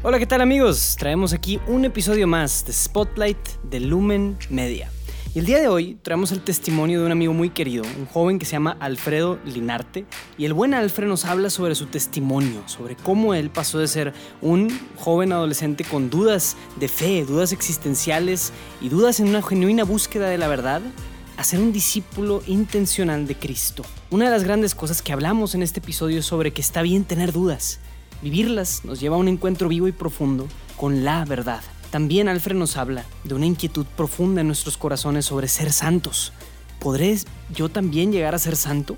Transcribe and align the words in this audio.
Hola, 0.00 0.20
¿qué 0.20 0.26
tal 0.26 0.40
amigos? 0.40 0.94
Traemos 0.96 1.32
aquí 1.32 1.58
un 1.66 1.84
episodio 1.84 2.28
más 2.28 2.64
de 2.64 2.72
Spotlight 2.72 3.36
de 3.64 3.80
Lumen 3.80 4.38
Media. 4.48 4.92
Y 5.34 5.40
el 5.40 5.46
día 5.46 5.58
de 5.58 5.66
hoy 5.66 5.98
traemos 6.02 6.30
el 6.30 6.40
testimonio 6.40 7.00
de 7.00 7.06
un 7.06 7.10
amigo 7.10 7.32
muy 7.32 7.50
querido, 7.50 7.82
un 7.98 8.06
joven 8.06 8.38
que 8.38 8.44
se 8.44 8.52
llama 8.52 8.76
Alfredo 8.78 9.40
Linarte. 9.44 10.06
Y 10.38 10.44
el 10.44 10.52
buen 10.52 10.72
Alfred 10.72 11.08
nos 11.08 11.24
habla 11.24 11.50
sobre 11.50 11.74
su 11.74 11.86
testimonio, 11.86 12.62
sobre 12.66 12.94
cómo 12.94 13.34
él 13.34 13.50
pasó 13.50 13.80
de 13.80 13.88
ser 13.88 14.14
un 14.40 14.70
joven 14.98 15.32
adolescente 15.32 15.82
con 15.82 16.10
dudas 16.10 16.56
de 16.78 16.86
fe, 16.86 17.24
dudas 17.24 17.50
existenciales 17.52 18.52
y 18.80 18.90
dudas 18.90 19.18
en 19.18 19.26
una 19.26 19.42
genuina 19.42 19.82
búsqueda 19.82 20.28
de 20.28 20.38
la 20.38 20.46
verdad, 20.46 20.80
a 21.36 21.42
ser 21.42 21.58
un 21.58 21.72
discípulo 21.72 22.40
intencional 22.46 23.26
de 23.26 23.34
Cristo. 23.34 23.82
Una 24.10 24.26
de 24.26 24.30
las 24.30 24.44
grandes 24.44 24.76
cosas 24.76 25.02
que 25.02 25.12
hablamos 25.12 25.56
en 25.56 25.64
este 25.64 25.80
episodio 25.80 26.20
es 26.20 26.26
sobre 26.26 26.52
que 26.52 26.60
está 26.60 26.82
bien 26.82 27.02
tener 27.02 27.32
dudas. 27.32 27.80
Vivirlas 28.22 28.84
nos 28.84 29.00
lleva 29.00 29.16
a 29.16 29.18
un 29.18 29.28
encuentro 29.28 29.68
vivo 29.68 29.88
y 29.88 29.92
profundo 29.92 30.48
con 30.76 31.04
la 31.04 31.24
verdad. 31.24 31.60
También 31.90 32.28
Alfred 32.28 32.56
nos 32.56 32.76
habla 32.76 33.04
de 33.24 33.34
una 33.34 33.46
inquietud 33.46 33.86
profunda 33.96 34.40
en 34.40 34.46
nuestros 34.46 34.76
corazones 34.76 35.24
sobre 35.24 35.48
ser 35.48 35.72
santos. 35.72 36.32
¿Podré 36.80 37.18
yo 37.54 37.68
también 37.68 38.12
llegar 38.12 38.34
a 38.34 38.38
ser 38.38 38.56
santo? 38.56 38.96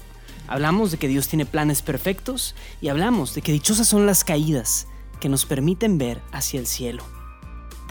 Hablamos 0.49 0.91
de 0.91 0.99
que 0.99 1.09
Dios 1.09 1.29
tiene 1.29 1.47
planes 1.47 1.83
perfectos 1.83 2.55
y 2.81 2.89
hablamos 2.89 3.35
de 3.35 3.43
que 3.43 3.53
dichosas 3.53 3.87
son 3.87 4.07
las 4.07 4.25
caídas 4.25 4.89
que 5.21 5.29
nos 5.29 5.45
permiten 5.47 5.99
ver 5.99 6.21
hacia 6.33 6.59
el 6.59 6.67
cielo. 6.67 7.20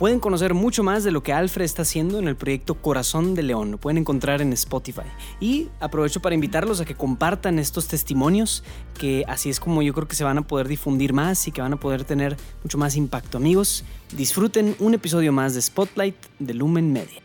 Pueden 0.00 0.18
conocer 0.18 0.54
mucho 0.54 0.82
más 0.82 1.04
de 1.04 1.10
lo 1.10 1.22
que 1.22 1.34
Alfred 1.34 1.66
está 1.66 1.82
haciendo 1.82 2.18
en 2.18 2.26
el 2.26 2.34
proyecto 2.34 2.74
Corazón 2.76 3.34
de 3.34 3.42
León. 3.42 3.72
Lo 3.72 3.76
pueden 3.76 3.98
encontrar 3.98 4.40
en 4.40 4.50
Spotify. 4.54 5.02
Y 5.40 5.68
aprovecho 5.78 6.20
para 6.20 6.34
invitarlos 6.34 6.80
a 6.80 6.86
que 6.86 6.94
compartan 6.94 7.58
estos 7.58 7.86
testimonios, 7.86 8.64
que 8.98 9.26
así 9.28 9.50
es 9.50 9.60
como 9.60 9.82
yo 9.82 9.92
creo 9.92 10.08
que 10.08 10.16
se 10.16 10.24
van 10.24 10.38
a 10.38 10.46
poder 10.46 10.68
difundir 10.68 11.12
más 11.12 11.46
y 11.48 11.52
que 11.52 11.60
van 11.60 11.74
a 11.74 11.76
poder 11.76 12.04
tener 12.04 12.38
mucho 12.62 12.78
más 12.78 12.96
impacto. 12.96 13.36
Amigos, 13.36 13.84
disfruten 14.16 14.74
un 14.78 14.94
episodio 14.94 15.34
más 15.34 15.52
de 15.52 15.60
Spotlight 15.60 16.16
de 16.38 16.54
Lumen 16.54 16.94
Media. 16.94 17.20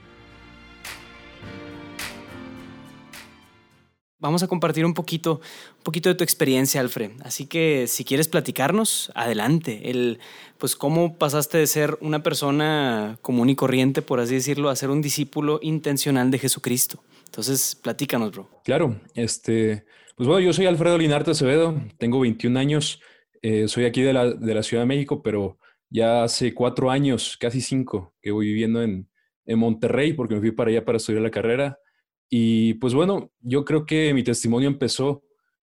Vamos 4.26 4.42
a 4.42 4.48
compartir 4.48 4.86
un 4.86 4.96
poquito, 4.96 5.40
un 5.78 5.84
poquito 5.84 6.10
de 6.10 6.16
tu 6.16 6.24
experiencia, 6.24 6.82
Alfred. 6.82 7.12
Así 7.24 7.46
que 7.46 7.86
si 7.86 8.04
quieres 8.04 8.28
platicarnos, 8.28 9.12
adelante. 9.14 9.92
El, 9.92 10.18
pues 10.58 10.76
cómo 10.76 11.16
pasaste 11.20 11.60
de 11.60 11.68
ser 11.68 11.96
una 12.02 12.24
persona 12.24 13.20
común 13.22 13.52
y 13.52 13.56
corriente, 13.56 14.02
por 14.02 14.20
así 14.20 14.34
decirlo, 14.34 14.70
a 14.70 14.76
ser 14.76 14.90
un 14.90 15.04
discípulo 15.04 15.60
intencional 15.62 16.32
de 16.32 16.40
Jesucristo. 16.40 17.04
Entonces, 17.26 17.76
platícanos, 17.76 18.32
bro. 18.32 18.50
Claro, 18.64 19.00
este, 19.14 19.86
pues 20.16 20.28
bueno, 20.28 20.40
yo 20.40 20.54
soy 20.54 20.66
Alfredo 20.66 20.98
Linarte 20.98 21.30
Acevedo, 21.30 21.80
tengo 22.00 22.20
21 22.20 22.58
años, 22.58 23.02
eh, 23.44 23.68
soy 23.68 23.86
aquí 23.86 24.02
de 24.02 24.14
la, 24.14 24.32
de 24.32 24.56
la, 24.56 24.64
Ciudad 24.64 24.82
de 24.82 24.88
México, 24.88 25.22
pero 25.22 25.60
ya 25.92 26.24
hace 26.24 26.56
cuatro 26.56 26.90
años, 26.90 27.38
casi 27.40 27.62
cinco, 27.62 28.16
que 28.24 28.32
voy 28.32 28.48
viviendo 28.48 28.82
en, 28.82 29.08
en 29.46 29.60
Monterrey, 29.60 30.14
porque 30.14 30.34
me 30.34 30.42
fui 30.42 30.52
para 30.52 30.72
allá 30.72 30.84
para 30.84 30.98
estudiar 30.98 31.22
la 31.22 31.30
carrera. 31.30 31.78
Y 32.30 32.76
pues 32.76 32.94
bueno, 32.94 33.32
yo 33.40 33.66
creo 33.66 33.86
que 33.86 34.14
mi 34.14 34.24
testimonio 34.24 34.68
empezó 34.68 35.24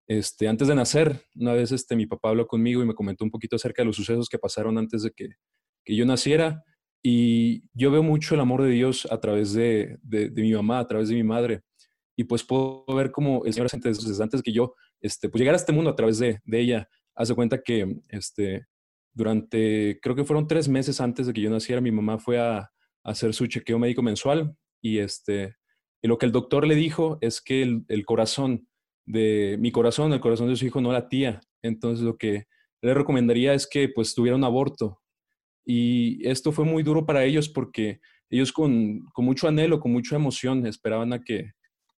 este, 0.07 0.49
antes 0.49 0.69
de 0.69 0.75
nacer. 0.75 1.23
Una 1.37 1.53
vez 1.53 1.73
este, 1.73 1.97
mi 1.97 2.07
papá 2.07 2.31
habló 2.31 2.47
conmigo 2.47 2.83
y 2.83 2.87
me 2.87 2.95
comentó 2.95 3.25
un 3.25 3.31
poquito 3.31 3.57
acerca 3.57 3.83
de 3.83 3.87
los 3.87 3.97
sucesos 3.97 4.29
que 4.29 4.39
pasaron 4.39 4.79
antes 4.79 5.03
de 5.03 5.11
que, 5.11 5.29
que 5.85 5.95
yo 5.95 6.05
naciera. 6.05 6.65
Y 7.03 7.63
yo 7.75 7.91
veo 7.91 8.03
mucho 8.03 8.35
el 8.35 8.41
amor 8.41 8.63
de 8.63 8.71
Dios 8.71 9.07
a 9.11 9.21
través 9.21 9.53
de, 9.53 9.99
de, 10.03 10.31
mi 10.31 10.53
mamá, 10.53 10.81
a 10.81 10.89
través 10.89 11.09
de 11.09 11.15
mi 11.15 11.23
madre. 11.23 11.63
Y 12.17 12.25
pues 12.25 12.43
puedo 12.43 12.85
ver 12.87 13.13
cómo 13.13 13.45
el 13.45 13.55
Señor 13.55 13.69
antes, 13.73 14.21
antes 14.21 14.43
que 14.43 14.53
yo 14.53 14.75
este, 15.01 15.29
pues 15.29 15.39
llegara 15.39 15.55
a 15.55 15.61
este 15.61 15.73
mundo 15.73 15.91
a 15.91 15.97
través 15.97 16.19
de, 16.19 16.41
de 16.45 16.61
ella, 16.61 16.89
hace 17.15 17.35
cuenta 17.35 17.63
que 17.63 18.01
este, 18.09 18.67
durante, 19.13 19.99
creo 20.03 20.17
que 20.17 20.25
fueron 20.25 20.49
tres 20.49 20.69
meses 20.69 21.01
antes 21.01 21.27
de 21.27 21.33
que 21.33 21.41
yo 21.41 21.51
naciera, 21.51 21.81
mi 21.81 21.93
mamá 21.93 22.19
fue 22.19 22.39
a 22.39 22.71
hacer 23.05 23.33
su 23.35 23.47
chequeo 23.47 23.79
médico 23.79 24.03
mensual 24.03 24.57
y 24.83 24.99
este, 24.99 25.55
y 26.03 26.09
lo 26.09 26.19
que 26.19 26.27
el 26.27 26.33
doctor 26.33 26.67
le 26.67 26.75
dijo 26.75 27.19
es 27.21 27.41
que 27.41 27.63
el, 27.63 28.07
corazón 28.07 28.69
de 29.05 29.57
mi 29.59 29.73
corazón, 29.73 30.13
el 30.13 30.21
corazón 30.21 30.49
de 30.49 30.57
su 30.57 30.67
hijo 30.67 30.81
no 30.81 30.93
latía. 30.93 31.41
Entonces 31.63 32.05
lo 32.05 32.17
que 32.17 32.45
le 32.83 32.95
recomendaría 32.95 33.55
es 33.55 33.67
que 33.67 33.89
pues 33.89 34.15
tuviera 34.15 34.37
un 34.37 34.45
aborto. 34.45 35.01
Y 35.65 36.27
esto 36.27 36.53
fue 36.53 36.65
muy 36.65 36.83
duro 36.83 37.05
para 37.05 37.25
ellos 37.25 37.49
porque 37.49 38.01
ellos 38.31 38.53
con, 38.53 39.01
con 39.13 39.25
mucho 39.25 39.49
anhelo, 39.49 39.81
con 39.81 39.93
mucha 39.93 40.17
emoción 40.17 40.67
esperaban 40.67 41.13
a 41.13 41.23
que, 41.23 41.53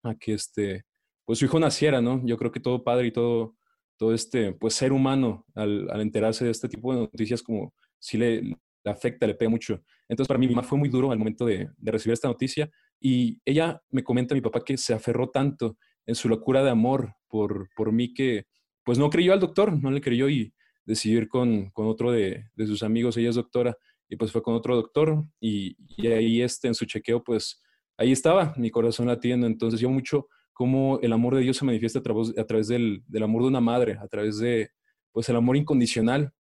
a 0.04 0.16
que 0.16 0.34
este, 0.34 0.86
pues 1.26 1.40
su 1.40 1.46
hijo 1.46 1.60
naciera, 1.60 2.02
¿no? 2.02 2.26
Yo 2.26 2.38
creo 2.38 2.52
que 2.52 2.60
todo 2.60 2.84
padre 2.84 3.08
y 3.08 3.12
todo, 3.12 3.58
todo 3.98 4.14
este, 4.14 4.54
pues 4.54 4.76
ser 4.76 4.94
humano 4.94 5.46
al, 5.56 5.90
al 5.92 6.02
enterarse 6.02 6.46
de 6.46 6.52
este 6.52 6.70
tipo 6.70 6.94
de 6.94 7.02
noticias 7.02 7.44
como 7.44 7.74
si 8.00 8.18
le, 8.18 8.56
afecta, 8.86 9.28
le 9.28 9.36
pega 9.36 9.50
mucho. 9.50 9.84
Entonces 10.08 10.28
para 10.28 10.40
mí 10.40 10.48
fue 10.64 10.78
muy 10.78 10.90
duro 10.90 11.12
al 11.12 11.20
momento 11.20 11.46
de 11.46 11.70
recibir 11.82 12.14
esta 12.14 12.30
noticia 12.30 12.72
y 13.00 13.40
ella 13.46 13.82
me 13.90 14.04
comenta 14.04 14.34
a 14.34 14.38
mi 14.38 14.42
papá 14.42 14.64
que 14.64 14.78
se 14.78 14.94
aferró 14.94 15.30
tanto 15.30 15.78
en 16.06 16.16
su 16.16 16.28
locura 16.28 16.64
de 16.64 16.70
amor 16.70 17.14
por, 17.28 17.70
por 17.76 17.92
mí 17.92 18.14
que 18.14 18.46
pues 18.84 18.98
no 18.98 19.10
creyó 19.10 19.34
al 19.34 19.40
doctor, 19.40 19.72
no 19.72 19.92
le 19.92 20.02
creyó 20.02 20.30
y 20.30 20.54
decidió 20.86 21.20
ir 21.20 21.28
con, 21.28 21.70
con 21.70 21.88
otro 21.88 22.12
de, 22.12 22.46
de, 22.56 22.68
sus 22.68 22.82
amigos, 22.82 23.16
ella 23.18 23.30
es 23.30 23.36
doctora, 23.36 23.78
y 24.08 24.16
pues 24.16 24.32
fue 24.32 24.42
con 24.42 24.56
otro 24.56 24.76
doctor 24.76 25.24
y, 25.40 25.76
y, 25.98 26.08
ahí 26.08 26.42
este, 26.42 26.68
en 26.68 26.74
su 26.74 26.86
chequeo 26.86 27.24
pues 27.24 27.62
ahí 27.98 28.12
estaba 28.12 28.54
mi 28.58 28.72
corazón 28.72 29.08
latiendo, 29.08 29.46
entonces 29.46 29.80
yo 29.80 29.90
mucho 29.90 30.28
cómo 30.60 31.00
el 31.02 31.14
amor 31.14 31.36
de 31.36 31.42
Dios 31.42 31.56
se 31.56 31.64
manifiesta 31.64 32.00
a 32.00 32.04
través, 32.04 32.38
a 32.38 32.44
través 32.44 32.68
del, 32.68 33.02
del, 33.08 33.24
amor 33.24 33.44
de 33.44 33.48
una 33.48 33.62
madre, 33.62 33.98
a 34.02 34.08
través 34.10 34.40
de 34.40 34.72
pues 35.14 35.30
el 35.30 35.38
amor 35.38 35.56
incondicional. 35.56 36.34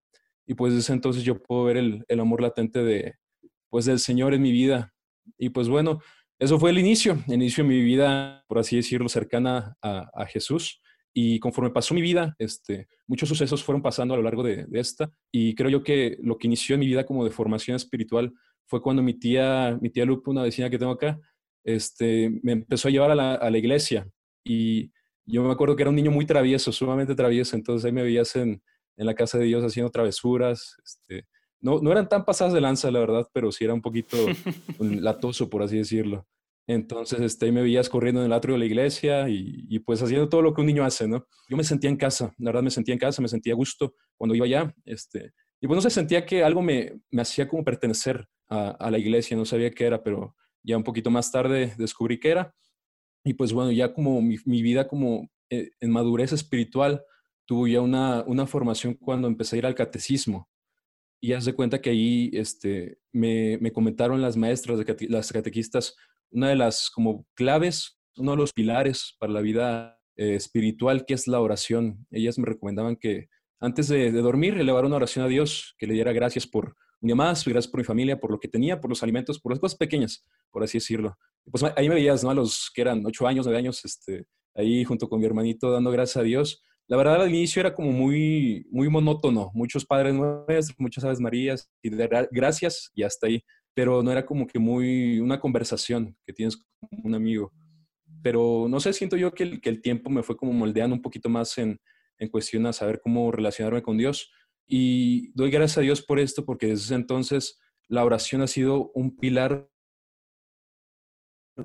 Y 0.45 0.55
pues 0.55 0.73
desde 0.73 0.93
entonces 0.93 1.23
yo 1.23 1.41
puedo 1.41 1.63
ver 1.63 1.77
el, 1.77 2.03
el 2.09 2.19
amor 2.19 2.41
latente 2.41 2.83
de 2.83 3.15
pues 3.69 3.85
del 3.85 3.99
Señor 3.99 4.33
en 4.33 4.41
mi 4.41 4.51
vida. 4.51 4.93
Y 5.37 5.51
pues 5.51 5.69
bueno, 5.69 6.01
eso 6.39 6.57
fue 6.57 6.69
el 6.69 6.79
inicio, 6.79 7.21
el 7.27 7.33
inicio 7.33 7.65
de 7.65 7.69
mi 7.69 7.81
vida, 7.81 8.45
por 8.47 8.59
así 8.59 8.77
decirlo, 8.77 9.09
cercana 9.09 9.75
a, 9.81 10.25
Jesús. 10.27 10.81
Y 11.13 11.37
conforme 11.39 11.69
pasó 11.69 11.93
mi 11.93 12.01
vida, 12.01 12.33
este, 12.39 12.87
muchos 13.07 13.27
sucesos 13.27 13.61
fueron 13.61 13.81
pasando 13.81 14.13
a 14.13 14.17
lo 14.17 14.23
largo 14.23 14.41
de, 14.41 14.65
esta. 14.71 15.11
Y 15.33 15.53
creo 15.53 15.69
yo 15.69 15.83
que 15.83 16.17
lo 16.21 16.37
que 16.37 16.47
inició 16.47 16.75
en 16.75 16.79
mi 16.79 16.87
vida 16.87 17.05
como 17.05 17.25
de 17.25 17.31
formación 17.31 17.75
espiritual 17.75 18.31
fue 18.67 18.81
cuando 18.81 19.03
mi 19.03 19.15
tía, 19.15 19.77
mi 19.81 19.89
tía 19.89 20.05
Lupe, 20.05 20.29
una 20.29 20.43
vecina 20.43 20.69
que 20.69 20.79
tengo 20.79 20.93
acá, 20.93 21.19
este, 21.65 22.39
me 22.41 22.53
empezó 22.53 22.87
a 22.87 22.91
llevar 22.91 23.11
a 23.11 23.15
la, 23.49 23.57
iglesia. 23.57 24.07
Y 24.45 24.91
yo 25.25 25.43
me 25.43 25.51
acuerdo 25.51 25.75
que 25.75 25.83
era 25.83 25.89
un 25.89 25.95
niño 25.97 26.11
muy 26.11 26.25
travieso, 26.25 26.71
sumamente 26.71 27.15
travieso. 27.15 27.57
Entonces 27.57 27.83
ahí 27.83 27.91
me 27.91 28.03
veías 28.03 28.33
en, 28.37 28.63
en 28.95 29.05
la 29.05 29.13
casa 29.13 29.37
de 29.37 29.43
Dios 29.43 29.61
haciendo 29.65 29.91
travesuras. 29.91 30.77
Este, 30.85 31.27
no, 31.61 31.79
no 31.79 31.91
eran 31.91 32.09
tan 32.09 32.25
pasadas 32.25 32.53
de 32.53 32.61
lanza, 32.61 32.91
la 32.91 32.99
verdad, 32.99 33.27
pero 33.33 33.51
sí 33.51 33.63
era 33.63 33.73
un 33.73 33.81
poquito 33.81 34.17
latoso, 34.79 35.49
por 35.49 35.63
así 35.63 35.77
decirlo. 35.77 36.25
Entonces, 36.67 37.19
este, 37.21 37.51
me 37.51 37.63
veías 37.63 37.89
corriendo 37.89 38.21
en 38.21 38.27
el 38.27 38.33
atrio 38.33 38.53
de 38.53 38.59
la 38.59 38.65
iglesia 38.65 39.27
y, 39.27 39.65
y, 39.69 39.79
pues 39.79 40.01
haciendo 40.03 40.29
todo 40.29 40.43
lo 40.43 40.53
que 40.53 40.61
un 40.61 40.67
niño 40.67 40.85
hace, 40.85 41.07
¿no? 41.07 41.25
Yo 41.49 41.57
me 41.57 41.63
sentía 41.63 41.89
en 41.89 41.97
casa, 41.97 42.33
la 42.37 42.49
verdad 42.49 42.61
me 42.61 42.69
sentía 42.69 42.93
en 42.93 42.99
casa, 42.99 43.21
me 43.21 43.27
sentía 43.27 43.53
a 43.53 43.55
gusto 43.55 43.95
cuando 44.17 44.35
iba 44.35 44.45
allá, 44.45 44.73
este, 44.85 45.33
y 45.61 45.67
pues 45.67 45.75
no 45.75 45.81
sé, 45.81 45.89
sentía 45.89 46.25
que 46.25 46.43
algo 46.43 46.61
me, 46.61 47.01
me 47.09 47.23
hacía 47.23 47.47
como 47.47 47.63
pertenecer 47.63 48.27
a, 48.47 48.69
a, 48.69 48.91
la 48.91 48.99
iglesia, 48.99 49.35
no 49.35 49.45
sabía 49.45 49.71
qué 49.71 49.85
era, 49.85 50.03
pero 50.03 50.35
ya 50.61 50.77
un 50.77 50.83
poquito 50.83 51.09
más 51.09 51.31
tarde 51.31 51.73
descubrí 51.77 52.19
qué 52.19 52.29
era, 52.29 52.53
y 53.23 53.33
pues 53.33 53.51
bueno, 53.51 53.71
ya 53.71 53.93
como 53.93 54.21
mi, 54.21 54.37
mi 54.45 54.61
vida 54.61 54.87
como 54.87 55.27
eh, 55.49 55.71
en 55.79 55.91
madurez 55.91 56.31
espiritual, 56.31 57.03
tuvo 57.45 57.67
ya 57.67 57.81
una, 57.81 58.23
una 58.27 58.45
formación 58.45 58.93
cuando 58.93 59.27
empecé 59.27 59.55
a 59.55 59.59
ir 59.59 59.65
al 59.65 59.75
catecismo, 59.75 60.47
y 61.21 61.33
haz 61.33 61.45
de 61.45 61.53
cuenta 61.53 61.81
que 61.81 61.89
ahí 61.89 62.29
este, 62.33 62.99
me, 63.11 63.57
me 63.59 63.71
comentaron 63.71 64.21
las 64.21 64.37
maestras, 64.37 64.79
de 64.79 65.07
las 65.09 65.31
catequistas, 65.31 65.95
una 66.31 66.49
de 66.49 66.55
las 66.55 66.89
como 66.89 67.25
claves, 67.33 67.99
uno 68.17 68.31
de 68.31 68.37
los 68.37 68.53
pilares 68.53 69.15
para 69.19 69.33
la 69.33 69.41
vida 69.41 69.99
eh, 70.15 70.35
espiritual, 70.35 71.05
que 71.05 71.13
es 71.13 71.27
la 71.27 71.41
oración. 71.41 72.05
Ellas 72.11 72.37
me 72.37 72.45
recomendaban 72.45 72.95
que 72.95 73.27
antes 73.59 73.87
de, 73.87 74.11
de, 74.11 74.21
dormir, 74.21 74.57
elevar 74.57 74.85
una 74.85 74.95
oración 74.95 75.25
a 75.25 75.27
Dios, 75.27 75.75
que 75.77 75.87
le 75.87 75.93
diera 75.93 76.13
gracias 76.13 76.47
por 76.47 76.75
un 77.01 77.07
día 77.07 77.15
más, 77.15 77.45
gracias 77.45 77.71
por 77.71 77.79
mi 77.79 77.85
familia, 77.85 78.19
por 78.19 78.31
lo 78.31 78.39
que 78.39 78.47
tenía, 78.47 78.79
por 78.79 78.89
los 78.89 79.03
alimentos, 79.03 79.39
por 79.39 79.51
las 79.51 79.59
cosas 79.59 79.77
pequeñas, 79.77 80.25
por 80.51 80.63
así 80.63 80.77
decirlo. 80.77 81.17
Pues 81.49 81.63
ahí 81.75 81.89
me 81.89 81.95
veías, 81.95 82.23
¿no? 82.23 82.29
A 82.29 82.35
los 82.35 82.71
que 82.73 82.81
eran 82.81 83.05
ocho 83.05 83.27
años, 83.27 83.45
nueve 83.45 83.59
años, 83.59 83.83
este, 83.83 84.25
ahí 84.55 84.83
junto 84.83 85.09
con 85.09 85.19
mi 85.19 85.25
hermanito 85.25 85.71
dando 85.71 85.91
gracias 85.91 86.17
a 86.17 86.23
Dios 86.23 86.63
la 86.89 86.97
verdad 86.97 87.21
al 87.21 87.29
inicio 87.29 87.59
era 87.59 87.75
como 87.75 87.91
muy, 87.91 88.65
muy 88.71 88.89
monótono, 88.89 89.51
muchos 89.53 89.85
padres 89.85 90.15
nuestros, 90.15 90.73
muchas 90.79 91.03
aves 91.03 91.19
marías 91.19 91.71
y 91.83 91.91
de 91.91 92.27
gracias 92.31 92.91
y 92.95 93.03
hasta 93.03 93.27
ahí, 93.27 93.43
pero 93.75 94.01
no 94.01 94.11
era 94.11 94.25
como 94.25 94.47
que 94.47 94.57
muy 94.57 95.19
una 95.19 95.39
conversación 95.39 96.17
que 96.25 96.33
tienes 96.33 96.57
con 96.57 96.89
un 97.03 97.13
amigo. 97.13 97.53
Pero 98.23 98.65
no 98.67 98.79
sé, 98.79 98.91
siento 98.93 99.17
yo 99.17 99.31
que 99.35 99.43
el, 99.43 99.61
que 99.61 99.69
el 99.69 99.83
tiempo 99.83 100.09
me 100.09 100.23
fue 100.23 100.35
como 100.35 100.51
moldeando 100.51 100.95
un 100.95 101.01
poquito 101.03 101.29
más 101.29 101.59
en, 101.59 101.79
en 102.17 102.27
cuestión 102.27 102.65
a 102.65 102.73
saber 102.73 102.99
cómo 103.03 103.31
relacionarme 103.31 103.83
con 103.83 103.95
Dios. 103.95 104.31
Y 104.65 105.31
doy 105.33 105.51
gracias 105.51 105.77
a 105.77 105.81
Dios 105.81 106.01
por 106.01 106.19
esto, 106.19 106.43
porque 106.43 106.67
desde 106.67 106.95
entonces 106.95 107.59
la 107.87 108.03
oración 108.03 108.41
ha 108.41 108.47
sido 108.47 108.89
un 108.95 109.15
pilar 109.15 109.69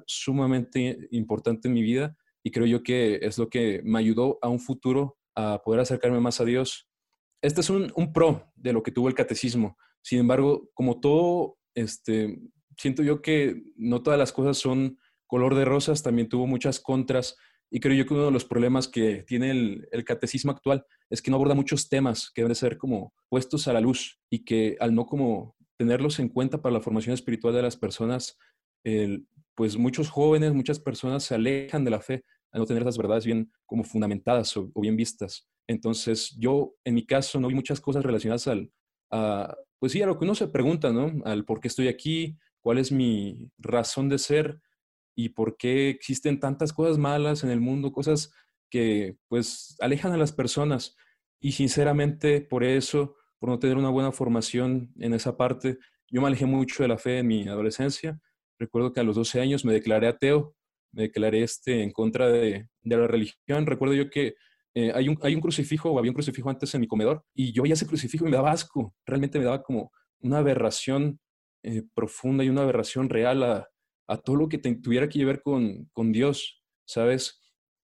sumamente 0.07 1.09
importante 1.13 1.69
en 1.69 1.75
mi 1.75 1.83
vida 1.83 2.15
y 2.45 2.51
creo 2.51 2.67
yo 2.67 2.83
que 2.83 3.19
es 3.23 3.39
lo 3.39 3.49
que 3.49 3.81
me 3.85 3.99
ayudó 3.99 4.39
a 4.43 4.49
un 4.49 4.61
futuro 4.61 5.19
a 5.35 5.63
poder 5.65 5.81
acercarme 5.81 6.21
más 6.21 6.41
a 6.41 6.45
Dios. 6.45 6.89
Este 7.43 7.63
es 7.63 7.71
un, 7.71 7.91
un 7.97 8.13
pro 8.13 8.53
de 8.55 8.73
lo 8.73 8.83
que 8.83 8.93
tuvo 8.93 9.09
el 9.09 9.15
catecismo. 9.15 9.77
Sin 10.03 10.21
embargo, 10.21 10.71
como 10.75 11.01
todo, 11.01 11.57
este, 11.75 12.39
siento 12.77 13.03
yo 13.03 13.23
que 13.23 13.63
no 13.77 14.03
todas 14.03 14.19
las 14.19 14.33
cosas 14.33 14.59
son 14.59 14.99
color 15.27 15.55
de 15.55 15.65
rosas, 15.65 16.03
también 16.03 16.29
tuvo 16.29 16.47
muchas 16.47 16.79
contras 16.79 17.37
y 17.71 17.81
creo 17.81 17.97
yo 17.97 18.07
que 18.07 18.15
uno 18.15 18.27
de 18.27 18.31
los 18.31 18.45
problemas 18.45 18.87
que 18.87 19.25
tiene 19.27 19.51
el, 19.51 20.05
catecismo 20.05 20.53
actual 20.53 20.85
es 21.11 21.21
que 21.21 21.31
no 21.31 21.37
aborda 21.37 21.55
muchos 21.55 21.89
temas 21.89 22.31
que 22.33 22.43
deben 22.43 22.55
ser 22.55 22.79
como 22.79 23.13
puestos 23.29 23.67
a 23.67 23.73
la 23.73 23.81
luz 23.81 24.21
y 24.31 24.45
que 24.45 24.77
al 24.79 24.95
no 24.95 25.07
como 25.07 25.57
tenerlos 25.77 26.21
en 26.21 26.29
cuenta 26.29 26.63
para 26.63 26.75
la 26.75 26.81
formación 26.81 27.15
espiritual 27.15 27.53
de 27.53 27.63
las 27.63 27.77
personas, 27.77 28.39
pues 29.57 29.77
muchos 29.77 30.09
jóvenes, 30.09 30.53
muchas 30.55 30.79
personas 30.79 31.25
se 31.25 31.35
alejan 31.35 31.85
de 31.85 31.91
la 31.91 32.01
fe 32.01 32.23
al 32.55 32.61
no 32.61 32.67
tener 32.67 32.83
esas 32.83 32.97
verdades 32.97 33.27
bien 33.27 33.51
como 33.67 33.83
fundamentadas 33.83 34.57
o, 34.57 34.71
bien 34.77 34.97
vistas. 34.97 35.49
Entonces 35.67 36.37
yo, 36.39 36.77
en 36.85 36.95
mi 36.95 37.05
caso, 37.05 37.41
no 37.41 37.49
vi 37.49 37.55
muchas 37.55 37.81
cosas 37.81 38.05
relacionadas 38.05 38.47
al, 38.47 38.71
pues 39.81 39.93
sí, 39.93 40.01
a 40.01 40.07
lo 40.07 40.17
que 40.17 40.25
uno 40.25 40.37
se 40.37 40.47
pregunta, 40.47 40.93
¿no? 40.93 41.13
Al 41.25 41.45
por 41.45 41.61
qué 41.61 41.67
estoy 41.67 41.89
aquí, 41.89 42.39
cuál 42.61 42.79
es 42.79 42.93
mi 42.93 43.51
razón 43.59 44.09
de 44.09 44.19
ser 44.19 44.61
y 45.17 45.31
por 45.31 45.57
qué 45.57 45.91
existen 45.91 46.39
tantas 46.39 46.73
cosas 46.73 46.97
malas 46.97 47.43
en 47.43 47.51
el 47.51 47.61
mundo, 47.61 47.93
cosas 47.93 48.33
que 48.71 49.17
pues 49.27 49.77
alejan 49.81 50.13
a 50.13 50.17
las 50.17 50.31
personas. 50.31 50.97
Y 51.41 51.53
sinceramente 51.53 52.41
por 52.41 52.63
eso, 52.63 53.17
por 53.41 53.49
no 53.49 53.59
tener 53.59 53.77
una 53.77 53.91
buena 53.91 54.13
formación 54.13 54.93
en 55.01 55.13
esa 55.13 55.37
parte, 55.37 55.79
yo 56.09 56.21
me 56.21 56.29
alejé 56.29 56.47
mucho 56.47 56.85
de 56.85 56.89
la 56.89 56.99
fe 56.99 57.19
en 57.19 57.27
mi 57.27 57.49
adolescencia. 57.49 58.21
Recuerdo 58.61 58.93
que 58.93 59.01
a 59.01 59.05
los 59.05 59.17
12 59.17 59.41
años 59.41 59.65
me 59.65 59.73
declaré 59.73 60.07
ateo, 60.07 60.55
me 60.95 61.03
declaré 61.03 61.43
este, 61.43 61.83
en 61.83 61.91
contra 61.91 62.29
de, 62.29 62.69
la 62.83 63.07
religión. 63.07 63.67
Recuerdo 63.67 63.95
yo 63.95 64.11
que 64.11 64.35
eh, 64.75 64.93
hay, 64.95 65.09
un, 65.09 65.19
hay 65.23 65.35
un 65.35 65.41
crucifijo, 65.41 65.91
o 65.91 65.99
había 65.99 66.11
un 66.11 66.15
crucifijo 66.15 66.51
antes 66.51 66.75
en 66.75 66.81
mi 66.81 66.87
comedor, 66.87 67.25
y 67.35 67.53
yo 67.53 67.63
veía 67.63 67.75
ese 67.75 67.87
crucifijo 67.87 68.27
y 68.27 68.31
me 68.31 68.37
daba 68.37 68.53
asco. 68.53 68.95
Realmente 69.07 69.39
me 69.39 69.45
daba 69.45 69.63
como 69.63 69.93
una 70.21 70.39
aberración 70.39 71.21
eh, 71.63 71.83
profunda 71.95 72.45
y 72.45 72.49
una 72.49 72.63
aberración 72.63 73.09
real 73.09 73.43
a, 73.43 73.69
a 74.07 74.17
todo 74.19 74.37
lo 74.37 74.49
que 74.49 74.59
tuviera 74.59 75.09
que 75.09 75.25
ver 75.25 75.43
con, 75.43 75.87
con 75.93 76.13
Dios, 76.13 76.63
¿sabes? 76.87 77.41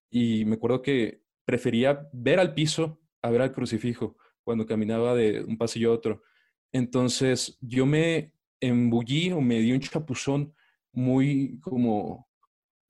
Y 0.09 0.45
me 0.45 0.55
acuerdo 0.55 0.81
que 0.81 1.21
prefería 1.45 2.07
ver 2.13 2.39
al 2.39 2.53
piso 2.53 3.01
a 3.21 3.29
ver 3.29 3.41
al 3.41 3.51
crucifijo 3.51 4.17
cuando 4.43 4.65
caminaba 4.65 5.15
de 5.15 5.43
un 5.43 5.57
pasillo 5.57 5.91
a 5.91 5.95
otro. 5.95 6.23
Entonces 6.71 7.57
yo 7.61 7.85
me 7.85 8.33
embullí 8.59 9.31
o 9.31 9.41
me 9.41 9.59
di 9.59 9.71
un 9.71 9.79
chapuzón 9.79 10.53
muy 10.93 11.59
como 11.59 12.27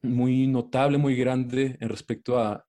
muy 0.02 0.48
notable, 0.48 0.98
muy 0.98 1.16
grande 1.16 1.78
en 1.80 1.90
respecto 1.90 2.40
a, 2.40 2.66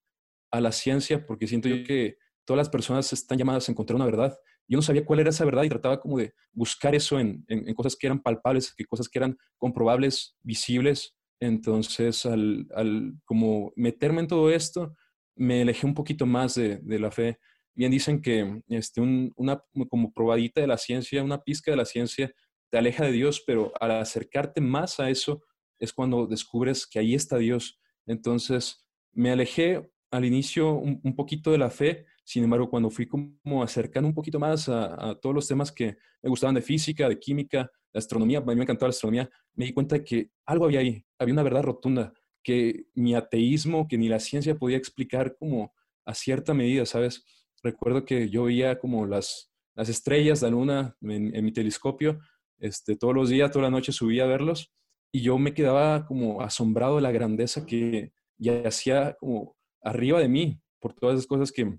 a 0.51 0.61
la 0.61 0.73
ciencia, 0.73 1.27
porque 1.27 1.47
siento 1.47 1.69
yo 1.69 1.85
que 1.85 2.17
todas 2.45 2.59
las 2.59 2.69
personas 2.69 3.13
están 3.13 3.39
llamadas 3.39 3.69
a 3.69 3.73
encontrar 3.73 3.97
una 3.97 4.07
verdad 4.07 4.37
yo 4.73 4.77
no 4.77 4.83
sabía 4.83 5.05
cuál 5.05 5.21
era 5.21 5.31
esa 5.31 5.45
verdad 5.45 5.65
y 5.65 5.69
trataba 5.69 6.01
como 6.01 6.19
de 6.19 6.33
buscar 6.53 6.95
eso 6.95 7.21
en, 7.21 7.45
en, 7.49 7.75
cosas 7.75 7.95
que 7.95 8.07
eran 8.07 8.23
palpables, 8.23 8.75
que 8.75 8.87
cosas 8.87 9.07
que 9.07 9.19
eran 9.19 9.37
comprobables, 9.59 10.37
visibles. 10.41 11.15
Entonces, 11.41 12.25
al, 12.25 12.67
al, 12.75 13.15
como 13.27 13.73
meterme 13.77 14.21
en 14.21 14.29
todo 14.29 14.51
esto, 14.51 14.95
me 15.37 15.63
alejé 15.63 15.87
un 15.87 15.93
poquito 15.93 16.25
más 16.25 16.55
de, 16.55 16.79
de 16.79 16.99
la 16.99 17.11
fe. 17.11 17.39
Bien 17.75 17.91
dicen 17.91 18.23
que 18.23 18.63
este, 18.69 19.01
una 19.01 19.63
como 19.91 20.13
probadita 20.13 20.63
de 20.63 20.67
la 20.67 20.79
ciencia, 20.79 21.23
una 21.23 21.43
pizca 21.43 21.71
de 21.71 21.77
la 21.77 21.85
ciencia, 21.85 22.33
te 22.71 22.79
aleja 22.79 23.05
de 23.05 23.13
Dios, 23.13 23.43
pero 23.47 23.73
al 23.79 23.91
acercarte 23.91 24.61
más 24.63 25.01
a 25.01 25.11
eso 25.11 25.43
es 25.83 25.93
cuando 25.93 26.27
descubres 26.27 26.87
que 26.87 26.99
ahí 26.99 27.15
está 27.15 27.39
Dios. 27.39 27.81
Entonces, 28.07 28.87
me 29.13 29.31
alejé 29.31 29.91
al 30.11 30.25
inicio 30.25 30.75
un 30.75 31.17
poquito 31.17 31.51
de 31.51 31.59
la 31.59 31.71
fe, 31.71 32.07
sin 32.25 32.45
embargo, 32.45 32.71
cuando 32.71 32.91
fui 32.91 33.07
como 33.07 33.63
acercando 33.63 34.09
un 34.09 34.15
poquito 34.15 34.39
más 34.39 34.69
a, 34.69 35.19
todos 35.21 35.35
los 35.35 35.49
temas 35.49 35.73
que 35.73 35.97
me 36.23 36.31
gustaban 36.31 36.55
de 36.55 36.63
física, 36.63 37.09
de 37.09 37.19
química, 37.19 37.71
de 37.93 37.99
astronomía, 37.99 38.39
a 38.39 38.43
mí 38.43 38.55
me 38.55 38.63
encantaba 38.63 38.89
la 38.89 38.93
astronomía, 38.93 39.31
me 39.55 39.65
di 39.65 39.73
cuenta 39.73 39.97
de 39.97 40.05
que 40.05 40.31
algo 40.47 40.67
había 40.67 40.81
ahí, 40.81 41.05
había 41.19 41.33
una 41.33 41.43
verdad 41.43 41.63
rotunda, 41.63 42.13
que 42.43 42.87
mi 42.95 43.15
ateísmo, 43.15 43.89
que 43.89 43.99
ni 43.99 44.09
la 44.09 44.21
ciencia 44.21 44.57
podía 44.57 44.77
explicar 44.77 45.37
como 45.37 45.73
a 46.05 46.15
cierta 46.15 46.55
medida, 46.55 46.87
¿sabes? 46.87 47.25
Recuerdo 47.63 48.05
que 48.05 48.29
yo 48.29 48.45
veía 48.45 48.79
como 48.79 49.07
las, 49.07 49.53
las 49.75 49.89
estrellas, 49.89 50.43
la 50.43 50.51
luna 50.51 50.97
en, 51.01 51.45
mi 51.45 51.53
telescopio, 51.53 52.21
este, 52.59 52.97
todos 52.97 53.15
los 53.15 53.29
días, 53.31 53.51
toda 53.51 53.65
la 53.65 53.71
noche 53.71 53.93
subía 53.93 54.25
a 54.25 54.29
verlos 54.29 54.73
y 55.13 55.21
yo 55.21 55.39
me 55.39 55.53
quedaba 55.55 56.07
como 56.07 56.41
asombrado 56.41 56.97
de 56.97 57.03
la 57.03 57.13
grandeza 57.13 57.67
que 57.67 58.13
ya 58.39 58.63
hacía 58.67 59.15
como 59.21 59.57
arriba 59.83 60.19
de 60.19 60.29
mí 60.29 60.61
por 60.81 60.95
todas 60.95 61.17
esas 61.17 61.27
cosas 61.27 61.53
que, 61.53 61.79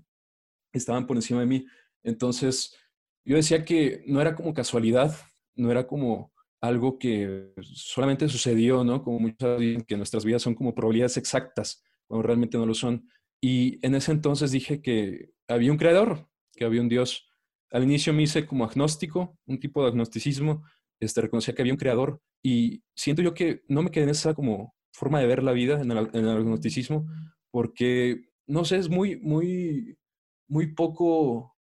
estaban 0.72 1.06
por 1.06 1.16
encima 1.16 1.38
de 1.38 1.46
mí. 1.46 1.66
Entonces, 2.02 2.76
yo 3.24 3.36
decía 3.36 3.64
que 3.64 4.02
no 4.08 4.20
era 4.20 4.34
como 4.34 4.52
casualidad, 4.52 5.14
no 5.54 5.70
era 5.70 5.86
como 5.86 6.32
algo 6.60 6.98
que 6.98 7.52
solamente 7.62 8.28
sucedió, 8.28 8.82
¿no? 8.82 9.02
Como 9.04 9.20
muchas 9.20 9.60
dicen 9.60 9.82
que 9.82 9.96
nuestras 9.96 10.24
vidas 10.24 10.42
son 10.42 10.56
como 10.56 10.74
probabilidades 10.74 11.16
exactas, 11.16 11.84
cuando 12.08 12.26
realmente 12.26 12.58
no 12.58 12.66
lo 12.66 12.74
son. 12.74 13.08
Y 13.40 13.78
en 13.86 13.94
ese 13.94 14.10
entonces 14.10 14.50
dije 14.50 14.82
que 14.82 15.30
había 15.46 15.70
un 15.70 15.78
creador, 15.78 16.28
que 16.54 16.64
había 16.64 16.80
un 16.80 16.88
Dios. 16.88 17.28
Al 17.70 17.84
inicio 17.84 18.12
me 18.12 18.22
hice 18.24 18.46
como 18.46 18.64
agnóstico, 18.64 19.38
un 19.46 19.60
tipo 19.60 19.82
de 19.82 19.90
agnosticismo, 19.90 20.64
este, 21.04 21.20
reconocía 21.20 21.54
que 21.54 21.62
había 21.62 21.72
un 21.72 21.78
creador 21.78 22.20
y 22.42 22.82
siento 22.94 23.22
yo 23.22 23.34
que 23.34 23.62
no 23.68 23.82
me 23.82 23.90
quedé 23.90 24.04
en 24.04 24.10
esa 24.10 24.34
como 24.34 24.74
forma 24.92 25.20
de 25.20 25.26
ver 25.26 25.42
la 25.42 25.52
vida 25.52 25.80
en 25.80 25.90
el, 25.90 26.10
en 26.12 26.26
agnosticismo, 26.26 27.06
porque, 27.50 28.30
no 28.46 28.64
sé, 28.64 28.76
es 28.78 28.88
muy, 28.88 29.16
muy 29.16 29.96
muy 30.48 30.68
poco, 30.68 31.56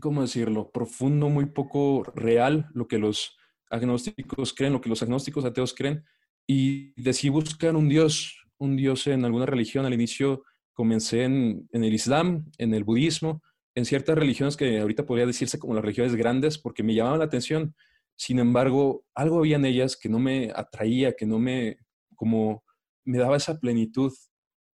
¿cómo 0.00 0.22
decirlo?, 0.22 0.70
profundo, 0.70 1.28
muy 1.28 1.46
poco 1.46 2.04
real 2.14 2.68
lo 2.74 2.88
que 2.88 2.98
los 2.98 3.36
agnósticos 3.70 4.52
creen, 4.54 4.72
lo 4.72 4.80
que 4.80 4.88
los 4.88 5.02
agnósticos 5.02 5.44
ateos 5.44 5.74
creen, 5.74 6.04
y 6.46 6.92
decidí 7.00 7.30
buscar 7.30 7.76
un 7.76 7.88
Dios, 7.88 8.44
un 8.58 8.76
Dios 8.76 9.06
en 9.06 9.24
alguna 9.24 9.46
religión. 9.46 9.86
Al 9.86 9.94
inicio 9.94 10.44
comencé 10.72 11.24
en, 11.24 11.68
en 11.72 11.84
el 11.84 11.94
Islam, 11.94 12.50
en 12.58 12.74
el 12.74 12.84
budismo, 12.84 13.42
en 13.74 13.84
ciertas 13.84 14.18
religiones 14.18 14.56
que 14.56 14.80
ahorita 14.80 15.06
podría 15.06 15.26
decirse 15.26 15.58
como 15.58 15.74
las 15.74 15.82
religiones 15.82 16.14
grandes, 16.16 16.58
porque 16.58 16.82
me 16.82 16.94
llamaban 16.94 17.20
la 17.20 17.26
atención. 17.26 17.74
Sin 18.22 18.38
embargo, 18.38 19.04
algo 19.16 19.40
había 19.40 19.56
en 19.56 19.64
ellas 19.64 19.96
que 19.96 20.08
no 20.08 20.20
me 20.20 20.52
atraía, 20.54 21.12
que 21.14 21.26
no 21.26 21.40
me, 21.40 21.78
como, 22.14 22.62
me 23.04 23.18
daba 23.18 23.36
esa 23.36 23.58
plenitud. 23.58 24.12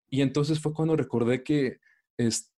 Y 0.08 0.20
entonces 0.20 0.60
fue 0.60 0.72
cuando 0.72 0.94
recordé 0.94 1.42
que 1.42 1.78
este, 2.16 2.52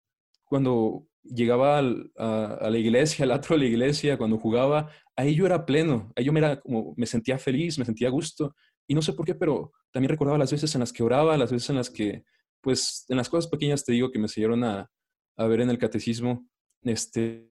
cuando 0.44 1.08
llegaba 1.22 1.78
a, 1.78 2.68
la 2.68 2.76
iglesia, 2.76 3.24
al 3.24 3.30
atro 3.30 3.56
de 3.56 3.62
la 3.62 3.68
iglesia, 3.70 4.18
cuando 4.18 4.36
jugaba, 4.36 4.90
ahí 5.16 5.34
yo 5.34 5.46
era 5.46 5.64
pleno, 5.64 6.12
ahí 6.16 6.24
yo 6.26 6.34
me, 6.34 6.40
era 6.40 6.60
como, 6.60 6.92
me 6.98 7.06
sentía 7.06 7.38
feliz, 7.38 7.78
me 7.78 7.86
sentía 7.86 8.08
a 8.08 8.10
gusto. 8.10 8.54
Y 8.86 8.94
no 8.94 9.00
sé 9.00 9.14
por 9.14 9.24
qué, 9.24 9.34
pero 9.34 9.72
también 9.90 10.10
recordaba 10.10 10.36
las 10.36 10.52
veces 10.52 10.74
en 10.74 10.80
las 10.80 10.92
que 10.92 11.02
oraba, 11.02 11.38
las 11.38 11.50
veces 11.50 11.70
en 11.70 11.76
las 11.76 11.88
que, 11.88 12.24
pues, 12.60 13.06
en 13.08 13.16
las 13.16 13.30
cosas 13.30 13.50
pequeñas 13.50 13.86
te 13.86 13.94
digo 13.94 14.10
que 14.10 14.18
me 14.18 14.26
enseñaron 14.26 14.62
a, 14.64 14.90
a 15.38 15.46
ver 15.46 15.62
en 15.62 15.70
el 15.70 15.78
catecismo, 15.78 16.46
este, 16.82 17.48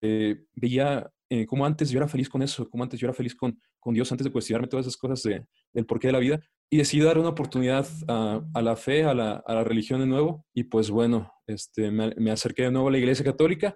veía 0.53 1.09
eh, 1.33 1.47
cómo 1.47 1.65
antes 1.65 1.89
yo 1.89 1.97
era 1.97 2.07
feliz 2.07 2.29
con 2.29 2.43
eso, 2.43 2.69
cómo 2.69 2.83
antes 2.83 2.99
yo 2.99 3.07
era 3.07 3.13
feliz 3.13 3.33
con, 3.33 3.57
Dios, 3.85 4.11
antes 4.11 4.23
de 4.23 4.31
cuestionarme 4.31 4.67
todas 4.67 4.85
esas 4.85 4.97
cosas 4.97 5.23
de, 5.23 5.43
del 5.73 5.83
porqué 5.83 6.09
de 6.09 6.13
la 6.13 6.19
vida. 6.19 6.39
Y 6.69 6.77
decidí 6.77 7.01
dar 7.01 7.17
una 7.17 7.29
oportunidad 7.29 7.87
a, 8.07 8.61
la 8.61 8.75
fe, 8.75 9.03
a 9.03 9.15
la, 9.15 9.63
religión 9.63 9.99
de 9.99 10.05
nuevo. 10.05 10.45
Y 10.53 10.65
pues 10.65 10.91
bueno, 10.91 11.33
este, 11.47 11.89
me, 11.89 12.29
acerqué 12.29 12.63
de 12.63 12.71
nuevo 12.71 12.89
a 12.89 12.91
la 12.91 12.99
iglesia 12.99 13.25
católica. 13.25 13.75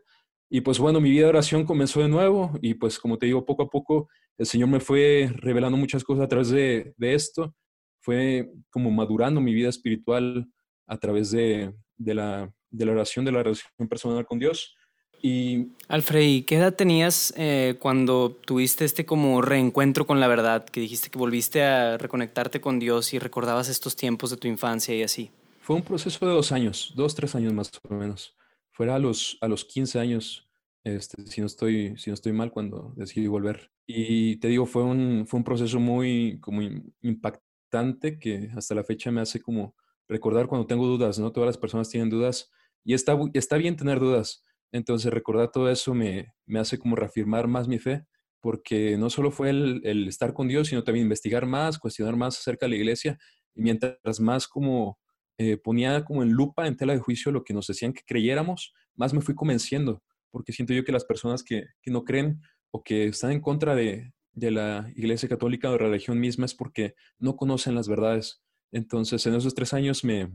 Y 0.52 0.62
pues 0.62 0.78
bueno, 0.78 1.02
mi 1.02 1.10
vida 1.10 1.24
de 1.24 1.30
oración 1.30 1.66
comenzó 1.66 2.00
de 2.00 2.10
nuevo. 2.10 2.52
Y 2.62 2.76
pues 2.76 3.00
como 3.00 3.18
te 3.18 3.26
digo, 3.26 3.44
poco 3.44 3.64
a 3.64 3.70
poco 3.70 4.08
el 4.38 4.46
Señor 4.46 4.70
me 4.70 4.80
fue 4.80 5.32
revelando 5.38 5.78
muchas 5.78 6.04
cosas 6.04 6.26
a 6.26 6.28
través 6.28 6.50
de, 6.50 6.94
esto. 7.00 7.56
Fue 8.02 8.52
como 8.70 8.92
madurando 8.92 9.42
mi 9.42 9.56
vida 9.56 9.70
espiritual 9.70 10.48
a 10.86 10.98
través 11.00 11.32
de, 11.32 11.74
la, 11.98 12.54
de 12.70 12.86
la 12.86 12.92
oración, 12.92 13.26
de 13.26 13.32
la 13.32 13.42
relación 13.42 13.88
personal 13.90 14.28
con 14.28 14.38
Dios. 14.38 14.77
Y... 15.22 15.70
Alfred, 15.88 16.46
¿qué 16.46 16.56
edad 16.56 16.74
tenías 16.74 17.34
eh, 17.38 17.76
cuando 17.80 18.38
tuviste 18.46 18.86
este 18.86 19.06
como 19.06 19.42
reencuentro 19.42 20.06
con 20.06 20.20
la 20.20 20.28
verdad? 20.28 20.66
Que 20.66 20.80
dijiste 20.80 21.10
que 21.10 21.18
volviste 21.18 21.64
a 21.64 21.98
reconectarte 21.98 22.62
con 22.62 22.80
Dios 22.80 23.14
y 23.14 23.20
recordabas 23.20 23.70
estos 23.70 23.96
tiempos 23.96 24.30
de 24.30 24.38
tu 24.38 24.48
infancia 24.48 24.96
y 24.96 25.04
así. 25.04 25.32
Fue 25.62 25.76
un 25.76 25.82
proceso 25.82 26.26
de 26.26 26.34
dos 26.34 26.52
años, 26.52 26.94
dos, 26.96 27.16
tres 27.16 27.36
años 27.36 27.54
más 27.54 27.72
o 27.90 27.94
menos. 27.94 28.36
Fuera 28.72 28.96
a 28.96 29.00
los, 29.00 29.38
a 29.42 29.48
los 29.48 29.66
15 29.66 30.00
años, 30.00 30.48
este, 30.84 31.26
si, 31.28 31.42
no 31.42 31.48
estoy, 31.48 31.98
si 31.98 32.10
no 32.10 32.14
estoy 32.14 32.32
mal, 32.32 32.52
cuando 32.52 32.94
decidí 32.96 33.28
volver. 33.28 33.72
Y 33.86 34.38
te 34.38 34.50
digo, 34.50 34.66
fue 34.66 34.84
un, 34.84 35.26
fue 35.28 35.40
un 35.40 35.44
proceso 35.44 35.80
muy 35.80 36.40
como 36.42 36.62
impactante 37.02 38.20
que 38.20 38.50
hasta 38.56 38.76
la 38.76 38.84
fecha 38.84 39.12
me 39.12 39.22
hace 39.22 39.42
como 39.42 39.76
recordar 40.08 40.48
cuando 40.48 40.68
tengo 40.68 40.86
dudas, 40.86 41.20
¿no? 41.20 41.32
Todas 41.32 41.48
las 41.48 41.58
personas 41.58 41.90
tienen 41.90 42.10
dudas 42.10 42.52
y 42.84 42.94
está, 42.94 43.18
está 43.34 43.58
bien 43.58 43.76
tener 43.76 44.00
dudas 44.00 44.46
entonces 44.72 45.12
recordar 45.14 45.52
todo 45.52 45.70
eso 45.70 45.94
me, 45.94 46.34
me 46.46 46.60
hace 46.60 46.78
como 46.78 46.96
reafirmar 46.96 47.48
más 47.48 47.68
mi 47.68 47.80
fe, 47.80 48.06
porque 48.42 48.98
no 48.98 49.10
solo 49.10 49.32
fue 49.32 49.50
el, 49.50 49.82
el, 49.84 50.08
estar 50.08 50.34
con 50.34 50.48
Dios, 50.48 50.68
sino 50.68 50.84
también 50.84 51.06
investigar 51.06 51.46
más, 51.46 51.80
cuestionar 51.80 52.16
más 52.16 52.38
acerca 52.38 52.66
de 52.66 52.72
la 52.72 52.76
iglesia, 52.78 53.18
y 53.56 53.62
mientras 53.62 54.20
más 54.20 54.48
como 54.48 55.00
eh, 55.38 55.58
ponía 55.58 56.04
como 56.06 56.24
en 56.24 56.32
lupa, 56.32 56.68
en 56.68 56.78
tela 56.78 56.94
de 56.94 57.00
juicio 57.00 57.32
lo 57.32 57.44
que 57.44 57.54
nos 57.54 57.68
decían 57.68 57.94
que 57.94 58.04
creyéramos, 58.06 58.74
más 58.96 59.14
me 59.14 59.22
fui 59.22 59.36
convenciendo, 59.36 60.04
porque 60.32 60.54
siento 60.54 60.74
yo 60.74 60.84
que 60.84 60.92
las 60.92 61.06
personas 61.06 61.44
que, 61.44 61.66
que 61.82 61.92
no 61.92 62.04
creen 62.04 62.42
o 62.72 62.84
que 62.84 63.08
están 63.08 63.32
en 63.32 63.42
contra 63.42 63.76
de, 63.76 64.14
de 64.34 64.52
la 64.52 64.92
Iglesia 64.96 65.28
Católica 65.28 65.70
o 65.70 65.74
de 65.74 65.80
la 65.80 65.86
religión 65.86 66.20
misma 66.20 66.46
es 66.46 66.54
porque 66.54 66.94
no 67.18 67.36
conocen 67.36 67.76
las 67.76 67.88
verdades. 67.88 68.42
Entonces, 68.72 69.26
en 69.26 69.36
esos 69.36 69.56
tres 69.56 69.74
años 69.74 70.04
me, 70.04 70.32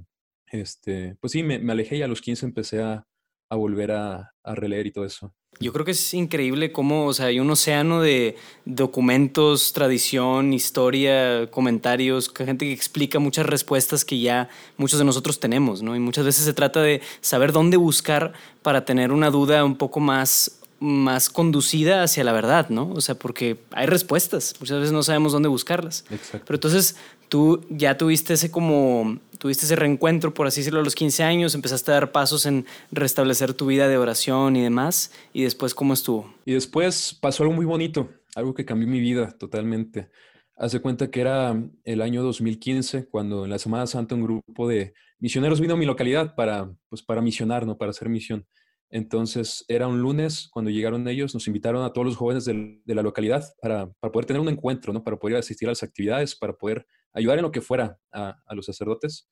este, 0.50 1.16
pues 1.20 1.32
sí, 1.32 1.42
me, 1.42 1.56
alejé 1.70 1.96
y 1.96 2.02
a 2.02 2.08
los 2.08 2.20
15 2.20 2.46
empecé 2.46 2.82
a, 2.82 3.06
a 3.52 3.56
volver 3.56 3.92
a, 3.92 4.32
a, 4.42 4.54
releer 4.54 4.86
y 4.86 4.92
todo 4.92 5.04
eso. 5.04 5.34
Yo 5.60 5.74
creo 5.74 5.84
que 5.84 5.90
es 5.90 6.14
increíble 6.14 6.72
cómo, 6.72 7.04
o 7.04 7.12
sea, 7.12 7.26
hay 7.26 7.38
un 7.38 7.50
océano 7.50 8.00
de 8.00 8.36
documentos, 8.64 9.74
tradición, 9.74 10.54
historia, 10.54 11.50
comentarios, 11.50 12.32
gente 12.34 12.64
que 12.64 12.72
explica 12.72 13.18
muchas 13.18 13.44
respuestas 13.44 14.06
que 14.06 14.18
ya 14.18 14.48
muchos 14.78 14.98
de 14.98 15.04
nosotros 15.04 15.38
tenemos, 15.38 15.82
¿no? 15.82 15.94
Y 15.94 16.00
muchas 16.00 16.24
veces 16.24 16.46
se 16.46 16.54
trata 16.54 16.80
de 16.80 17.02
saber 17.20 17.52
dónde 17.52 17.76
buscar 17.76 18.32
para 18.62 18.86
tener 18.86 19.12
una 19.12 19.28
duda 19.28 19.66
un 19.66 19.76
poco 19.76 20.00
más 20.00 20.61
más 20.82 21.30
conducida 21.30 22.02
hacia 22.02 22.24
la 22.24 22.32
verdad, 22.32 22.68
¿no? 22.68 22.90
O 22.90 23.00
sea, 23.00 23.14
porque 23.14 23.56
hay 23.70 23.86
respuestas, 23.86 24.54
muchas 24.58 24.78
veces 24.78 24.92
no 24.92 25.04
sabemos 25.04 25.32
dónde 25.32 25.48
buscarlas. 25.48 26.04
Exacto. 26.10 26.44
Pero 26.44 26.56
entonces 26.56 26.96
tú 27.28 27.64
ya 27.70 27.96
tuviste 27.96 28.34
ese 28.34 28.50
como, 28.50 29.18
tuviste 29.38 29.64
ese 29.64 29.76
reencuentro, 29.76 30.34
por 30.34 30.48
así 30.48 30.60
decirlo, 30.60 30.80
a 30.80 30.84
los 30.84 30.96
15 30.96 31.22
años, 31.22 31.54
empezaste 31.54 31.92
a 31.92 31.94
dar 31.94 32.10
pasos 32.10 32.46
en 32.46 32.66
restablecer 32.90 33.54
tu 33.54 33.66
vida 33.66 33.86
de 33.86 33.96
oración 33.96 34.56
y 34.56 34.62
demás, 34.62 35.12
y 35.32 35.44
después, 35.44 35.72
¿cómo 35.72 35.94
estuvo? 35.94 36.34
Y 36.44 36.54
después 36.54 37.16
pasó 37.20 37.44
algo 37.44 37.54
muy 37.54 37.64
bonito, 37.64 38.10
algo 38.34 38.52
que 38.52 38.64
cambió 38.64 38.88
mi 38.88 39.00
vida 39.00 39.30
totalmente. 39.38 40.10
Hace 40.56 40.80
cuenta 40.80 41.10
que 41.10 41.20
era 41.20 41.56
el 41.84 42.02
año 42.02 42.24
2015, 42.24 43.06
cuando 43.06 43.44
en 43.44 43.50
la 43.50 43.58
Semana 43.58 43.86
Santa 43.86 44.16
un 44.16 44.24
grupo 44.24 44.68
de 44.68 44.94
misioneros 45.20 45.60
vino 45.60 45.74
a 45.74 45.76
mi 45.76 45.86
localidad 45.86 46.34
para, 46.34 46.72
pues, 46.88 47.02
para 47.02 47.22
misionar, 47.22 47.66
¿no? 47.66 47.78
Para 47.78 47.90
hacer 47.90 48.08
misión. 48.08 48.46
Entonces 48.92 49.64
era 49.68 49.88
un 49.88 50.02
lunes 50.02 50.50
cuando 50.52 50.70
llegaron 50.70 51.08
ellos, 51.08 51.32
nos 51.32 51.46
invitaron 51.46 51.82
a 51.82 51.94
todos 51.94 52.06
los 52.06 52.16
jóvenes 52.16 52.44
de, 52.44 52.82
la 52.84 53.02
localidad 53.02 53.42
para, 53.62 53.90
poder 54.12 54.26
tener 54.26 54.40
un 54.42 54.50
encuentro, 54.50 54.92
¿no? 54.92 55.02
para 55.02 55.16
poder 55.16 55.38
asistir 55.38 55.66
a 55.66 55.70
las 55.70 55.82
actividades, 55.82 56.36
para 56.36 56.52
poder 56.52 56.86
ayudar 57.14 57.38
en 57.38 57.42
lo 57.42 57.50
que 57.50 57.62
fuera 57.62 57.98
a, 58.12 58.36
los 58.54 58.66
sacerdotes. 58.66 59.30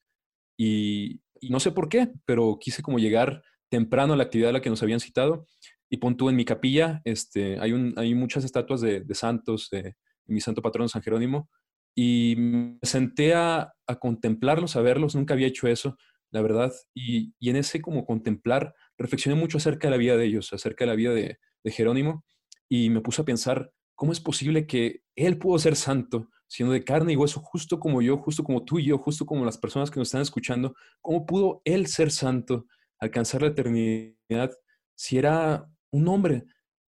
Y, 0.59 1.21
no 1.43 1.61
sé 1.61 1.73
por 1.73 1.90
qué, 1.90 2.11
pero 2.25 2.59
quise 2.59 2.83
como 2.83 2.99
llegar 2.99 3.43
temprano 3.71 4.14
a 4.14 4.17
la 4.17 4.25
actividad 4.25 4.50
a 4.50 4.55
la 4.55 4.61
que 4.62 4.71
nos 4.71 4.83
habían 4.83 5.00
citado 5.00 5.47
y 5.90 5.99
pon 5.99 6.17
en 6.19 6.37
mi 6.37 6.45
capilla, 6.47 7.02
este, 7.05 7.59
hay, 7.61 7.73
un, 7.73 7.93
hay 7.97 8.14
muchas 8.14 8.45
estatuas 8.45 8.81
de, 8.81 9.05
santos, 9.12 9.69
de, 9.71 9.95
mi 10.26 10.40
santo 10.40 10.62
patrón 10.62 10.88
San 10.88 11.02
Jerónimo, 11.02 11.50
y 11.95 12.35
me 12.38 12.79
senté 12.83 13.35
a, 13.35 13.75
a 13.87 13.99
contemplarlos, 13.99 14.76
a 14.76 14.81
verlos, 14.81 15.14
nunca 15.14 15.35
había 15.35 15.49
hecho 15.49 15.67
eso, 15.67 15.97
la 16.31 16.40
verdad, 16.43 16.73
y, 16.95 17.35
y 17.38 17.50
en 17.50 17.57
ese 17.57 17.83
como 17.83 18.07
contemplar 18.07 18.75
reflexioné 19.00 19.35
mucho 19.35 19.57
acerca 19.57 19.88
de 19.88 19.92
la 19.92 19.97
vida 19.97 20.16
de 20.16 20.26
ellos, 20.26 20.52
acerca 20.52 20.85
de 20.85 20.90
la 20.90 20.95
vida 20.95 21.12
de, 21.12 21.38
Jerónimo, 21.64 22.25
y 22.69 22.90
me 22.90 23.00
puse 23.00 23.23
a 23.23 23.25
pensar, 23.25 23.73
¿cómo 23.95 24.12
es 24.12 24.21
posible 24.21 24.66
que 24.66 25.02
él 25.16 25.38
pudo 25.38 25.59
ser 25.59 25.75
santo, 25.75 26.28
siendo 26.47 26.73
de 26.73 26.85
carne 26.85 27.12
y 27.12 27.16
hueso, 27.16 27.40
justo 27.40 27.80
como 27.80 28.02
yo, 28.02 28.16
justo 28.19 28.45
como 28.45 28.64
tú 28.64 28.78
y 28.78 28.85
yo, 28.85 28.99
justo 28.99 29.26
como 29.26 29.45
las 29.45 29.59
personas 29.59 29.90
que 29.90 29.99
nos 29.99 30.09
están 30.09 30.23
escuchando? 30.23 30.75
¿Cómo 31.00 31.26
pudo 31.26 31.62
él 31.64 31.87
ser 31.87 32.11
santo, 32.11 32.66
alcanzar 32.99 33.42
la 33.42 33.49
eternidad, 33.49 34.52
si 34.95 35.19
era 35.19 35.66
un 35.90 36.09
hombre? 36.09 36.45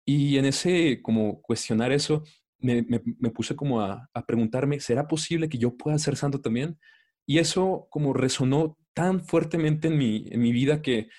Y 0.06 0.38
en 0.38 0.46
ese, 0.46 1.02
como 1.02 1.42
cuestionar 1.42 1.92
eso, 1.92 2.24
me, 2.58 2.82
me, 2.84 3.02
me 3.20 3.30
puse 3.30 3.56
como 3.56 3.82
a, 3.82 4.10
a 4.14 4.26
preguntarme, 4.26 4.80
¿será 4.80 5.08
posible 5.08 5.48
que 5.48 5.58
yo 5.58 5.78
pueda 5.78 5.98
ser 6.00 6.16
santo 6.16 6.42
también? 6.42 6.80
Y 7.28 7.38
eso 7.38 7.88
como 7.92 8.14
resonó 8.14 8.78
tan 8.94 9.24
fuertemente 9.24 9.88
en 9.88 9.98
mi, 9.98 10.26
en 10.30 10.42
mi 10.42 10.52
vida 10.52 10.82
que 10.82 11.10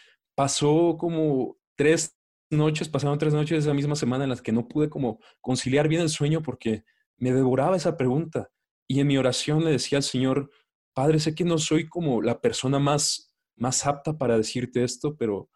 pasó 0.40 0.96
como 0.98 1.58
tres 1.76 2.16
noches, 2.48 2.88
pasaron 2.88 3.18
tres 3.18 3.34
noches 3.34 3.58
esa 3.58 3.74
misma 3.74 3.94
semana 3.94 4.24
en 4.24 4.30
las 4.30 4.40
que 4.40 4.52
no 4.52 4.68
pude 4.68 4.88
como 4.88 5.20
conciliar 5.42 5.86
bien 5.86 6.00
el 6.00 6.08
sueño 6.08 6.40
porque 6.40 6.82
me 7.18 7.30
devoraba 7.30 7.76
esa 7.76 7.98
pregunta. 7.98 8.48
Y 8.88 9.00
en 9.00 9.08
mi 9.08 9.18
oración 9.18 9.62
le 9.62 9.72
decía 9.72 9.98
al 9.98 10.02
Señor, 10.02 10.50
Padre, 10.94 11.20
sé 11.20 11.34
que 11.34 11.44
no 11.44 11.58
soy 11.58 11.90
como 11.90 12.22
la 12.22 12.40
persona 12.40 12.78
más, 12.78 13.34
más 13.54 13.84
apta 13.84 14.16
para 14.16 14.38
decirte 14.38 14.82
esto, 14.82 15.14
pero 15.14 15.50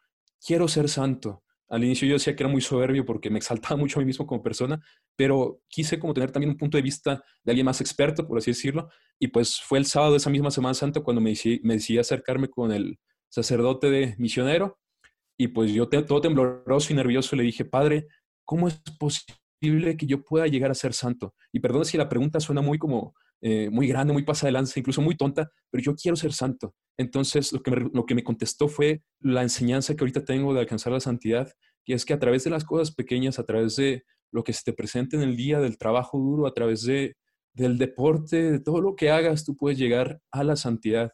quiero 0.46 0.68
ser 0.68 0.90
santo. 0.90 1.42
Al 1.70 1.82
inicio 1.82 2.06
yo 2.06 2.16
decía 2.16 2.36
que 2.36 2.42
era 2.42 2.52
muy 2.52 2.60
soberbio 2.60 3.06
porque 3.06 3.30
me 3.30 3.38
exaltaba 3.38 3.76
mucho 3.78 3.98
a 3.98 4.02
mí 4.02 4.06
mismo 4.06 4.26
como 4.26 4.42
persona, 4.42 4.84
pero 5.16 5.62
quise 5.66 5.98
como 5.98 6.12
tener 6.12 6.30
también 6.30 6.50
un 6.50 6.58
punto 6.58 6.76
de 6.76 6.82
vista 6.82 7.24
de 7.42 7.52
alguien 7.52 7.64
más 7.64 7.80
experto, 7.80 8.28
por 8.28 8.36
así 8.36 8.50
decirlo. 8.50 8.90
Y 9.18 9.28
pues 9.28 9.62
fue 9.62 9.78
el 9.78 9.86
sábado 9.86 10.12
de 10.12 10.18
esa 10.18 10.28
misma 10.28 10.50
Semana 10.50 10.74
Santa 10.74 11.00
cuando 11.00 11.22
me 11.22 11.30
decidí, 11.30 11.60
me 11.62 11.72
decidí 11.72 11.98
acercarme 11.98 12.48
con 12.48 12.70
el, 12.70 12.98
sacerdote 13.34 13.90
de 13.90 14.14
misionero, 14.16 14.78
y 15.36 15.48
pues 15.48 15.72
yo 15.72 15.88
todo 15.88 16.20
tembloroso 16.20 16.92
y 16.92 16.96
nervioso 16.96 17.34
le 17.34 17.42
dije, 17.42 17.64
Padre, 17.64 18.06
¿cómo 18.44 18.68
es 18.68 18.80
posible 18.96 19.96
que 19.96 20.06
yo 20.06 20.22
pueda 20.22 20.46
llegar 20.46 20.70
a 20.70 20.74
ser 20.74 20.92
santo? 20.94 21.34
Y 21.52 21.58
perdón 21.58 21.84
si 21.84 21.98
la 21.98 22.08
pregunta 22.08 22.38
suena 22.38 22.60
muy 22.60 22.78
como, 22.78 23.14
eh, 23.40 23.68
muy 23.70 23.88
grande, 23.88 24.12
muy 24.12 24.22
pasa 24.22 24.46
de 24.46 24.52
lanza, 24.52 24.78
incluso 24.78 25.02
muy 25.02 25.16
tonta, 25.16 25.50
pero 25.68 25.82
yo 25.82 25.96
quiero 25.96 26.14
ser 26.14 26.32
santo. 26.32 26.76
Entonces 26.96 27.52
lo 27.52 27.60
que, 27.60 27.72
me, 27.72 27.90
lo 27.92 28.06
que 28.06 28.14
me 28.14 28.22
contestó 28.22 28.68
fue 28.68 29.02
la 29.18 29.42
enseñanza 29.42 29.96
que 29.96 30.04
ahorita 30.04 30.24
tengo 30.24 30.54
de 30.54 30.60
alcanzar 30.60 30.92
la 30.92 31.00
santidad, 31.00 31.50
que 31.84 31.94
es 31.94 32.04
que 32.04 32.14
a 32.14 32.20
través 32.20 32.44
de 32.44 32.50
las 32.50 32.64
cosas 32.64 32.94
pequeñas, 32.94 33.40
a 33.40 33.44
través 33.44 33.74
de 33.74 34.04
lo 34.30 34.44
que 34.44 34.52
se 34.52 34.62
te 34.64 34.72
presente 34.72 35.16
en 35.16 35.22
el 35.22 35.36
día, 35.36 35.58
del 35.58 35.76
trabajo 35.76 36.18
duro, 36.18 36.46
a 36.46 36.54
través 36.54 36.82
de, 36.84 37.16
del 37.52 37.78
deporte, 37.78 38.52
de 38.52 38.60
todo 38.60 38.80
lo 38.80 38.94
que 38.94 39.10
hagas, 39.10 39.44
tú 39.44 39.56
puedes 39.56 39.76
llegar 39.76 40.20
a 40.30 40.44
la 40.44 40.54
santidad. 40.54 41.12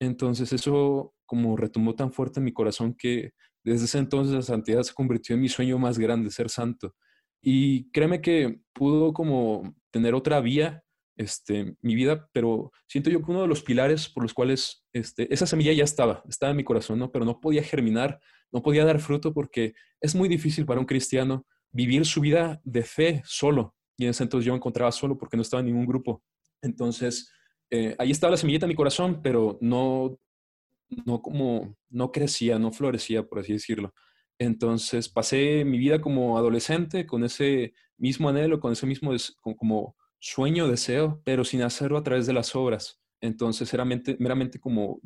Entonces 0.00 0.52
eso 0.52 1.14
como 1.32 1.56
retumbó 1.56 1.94
tan 1.94 2.12
fuerte 2.12 2.40
en 2.40 2.44
mi 2.44 2.52
corazón 2.52 2.94
que 2.94 3.30
desde 3.64 3.86
ese 3.86 3.96
entonces 3.96 4.34
la 4.34 4.42
santidad 4.42 4.82
se 4.82 4.92
convirtió 4.92 5.34
en 5.34 5.40
mi 5.40 5.48
sueño 5.48 5.78
más 5.78 5.98
grande, 5.98 6.30
ser 6.30 6.50
santo. 6.50 6.94
Y 7.42 7.90
créeme 7.90 8.20
que 8.20 8.60
pudo 8.74 9.14
como 9.14 9.74
tener 9.90 10.14
otra 10.14 10.42
vía 10.42 10.84
este, 11.16 11.74
mi 11.80 11.94
vida, 11.94 12.28
pero 12.34 12.70
siento 12.86 13.08
yo 13.08 13.24
que 13.24 13.30
uno 13.30 13.40
de 13.40 13.48
los 13.48 13.62
pilares 13.62 14.10
por 14.10 14.24
los 14.24 14.34
cuales 14.34 14.84
este, 14.92 15.32
esa 15.32 15.46
semilla 15.46 15.72
ya 15.72 15.84
estaba, 15.84 16.22
estaba 16.28 16.50
en 16.50 16.58
mi 16.58 16.64
corazón, 16.64 16.98
¿no? 16.98 17.10
pero 17.10 17.24
no 17.24 17.40
podía 17.40 17.62
germinar, 17.62 18.20
no 18.52 18.60
podía 18.60 18.84
dar 18.84 19.00
fruto 19.00 19.32
porque 19.32 19.72
es 20.02 20.14
muy 20.14 20.28
difícil 20.28 20.66
para 20.66 20.80
un 20.80 20.86
cristiano 20.86 21.46
vivir 21.70 22.04
su 22.04 22.20
vida 22.20 22.60
de 22.62 22.82
fe 22.82 23.22
solo. 23.24 23.74
Y 23.96 24.04
en 24.04 24.10
ese 24.10 24.24
entonces 24.24 24.44
yo 24.44 24.52
me 24.52 24.58
encontraba 24.58 24.92
solo 24.92 25.16
porque 25.16 25.38
no 25.38 25.42
estaba 25.42 25.60
en 25.60 25.68
ningún 25.68 25.86
grupo. 25.86 26.22
Entonces, 26.60 27.32
eh, 27.70 27.96
ahí 27.98 28.10
estaba 28.10 28.32
la 28.32 28.36
semillita 28.36 28.66
en 28.66 28.68
mi 28.68 28.74
corazón, 28.74 29.22
pero 29.22 29.56
no 29.62 30.18
no 31.04 31.22
como, 31.22 31.76
no 31.90 32.12
crecía, 32.12 32.58
no 32.58 32.72
florecía, 32.72 33.24
por 33.24 33.40
así 33.40 33.52
decirlo. 33.52 33.94
Entonces 34.38 35.08
pasé 35.08 35.64
mi 35.64 35.78
vida 35.78 36.00
como 36.00 36.38
adolescente 36.38 37.06
con 37.06 37.24
ese 37.24 37.74
mismo 37.96 38.28
anhelo, 38.28 38.60
con 38.60 38.72
ese 38.72 38.86
mismo 38.86 39.12
como 39.56 39.96
sueño, 40.18 40.68
deseo, 40.68 41.22
pero 41.24 41.44
sin 41.44 41.62
hacerlo 41.62 41.98
a 41.98 42.02
través 42.02 42.26
de 42.26 42.32
las 42.32 42.54
obras. 42.56 43.00
Entonces 43.20 43.72
era 43.72 43.84
meramente 43.84 44.58
como 44.58 45.00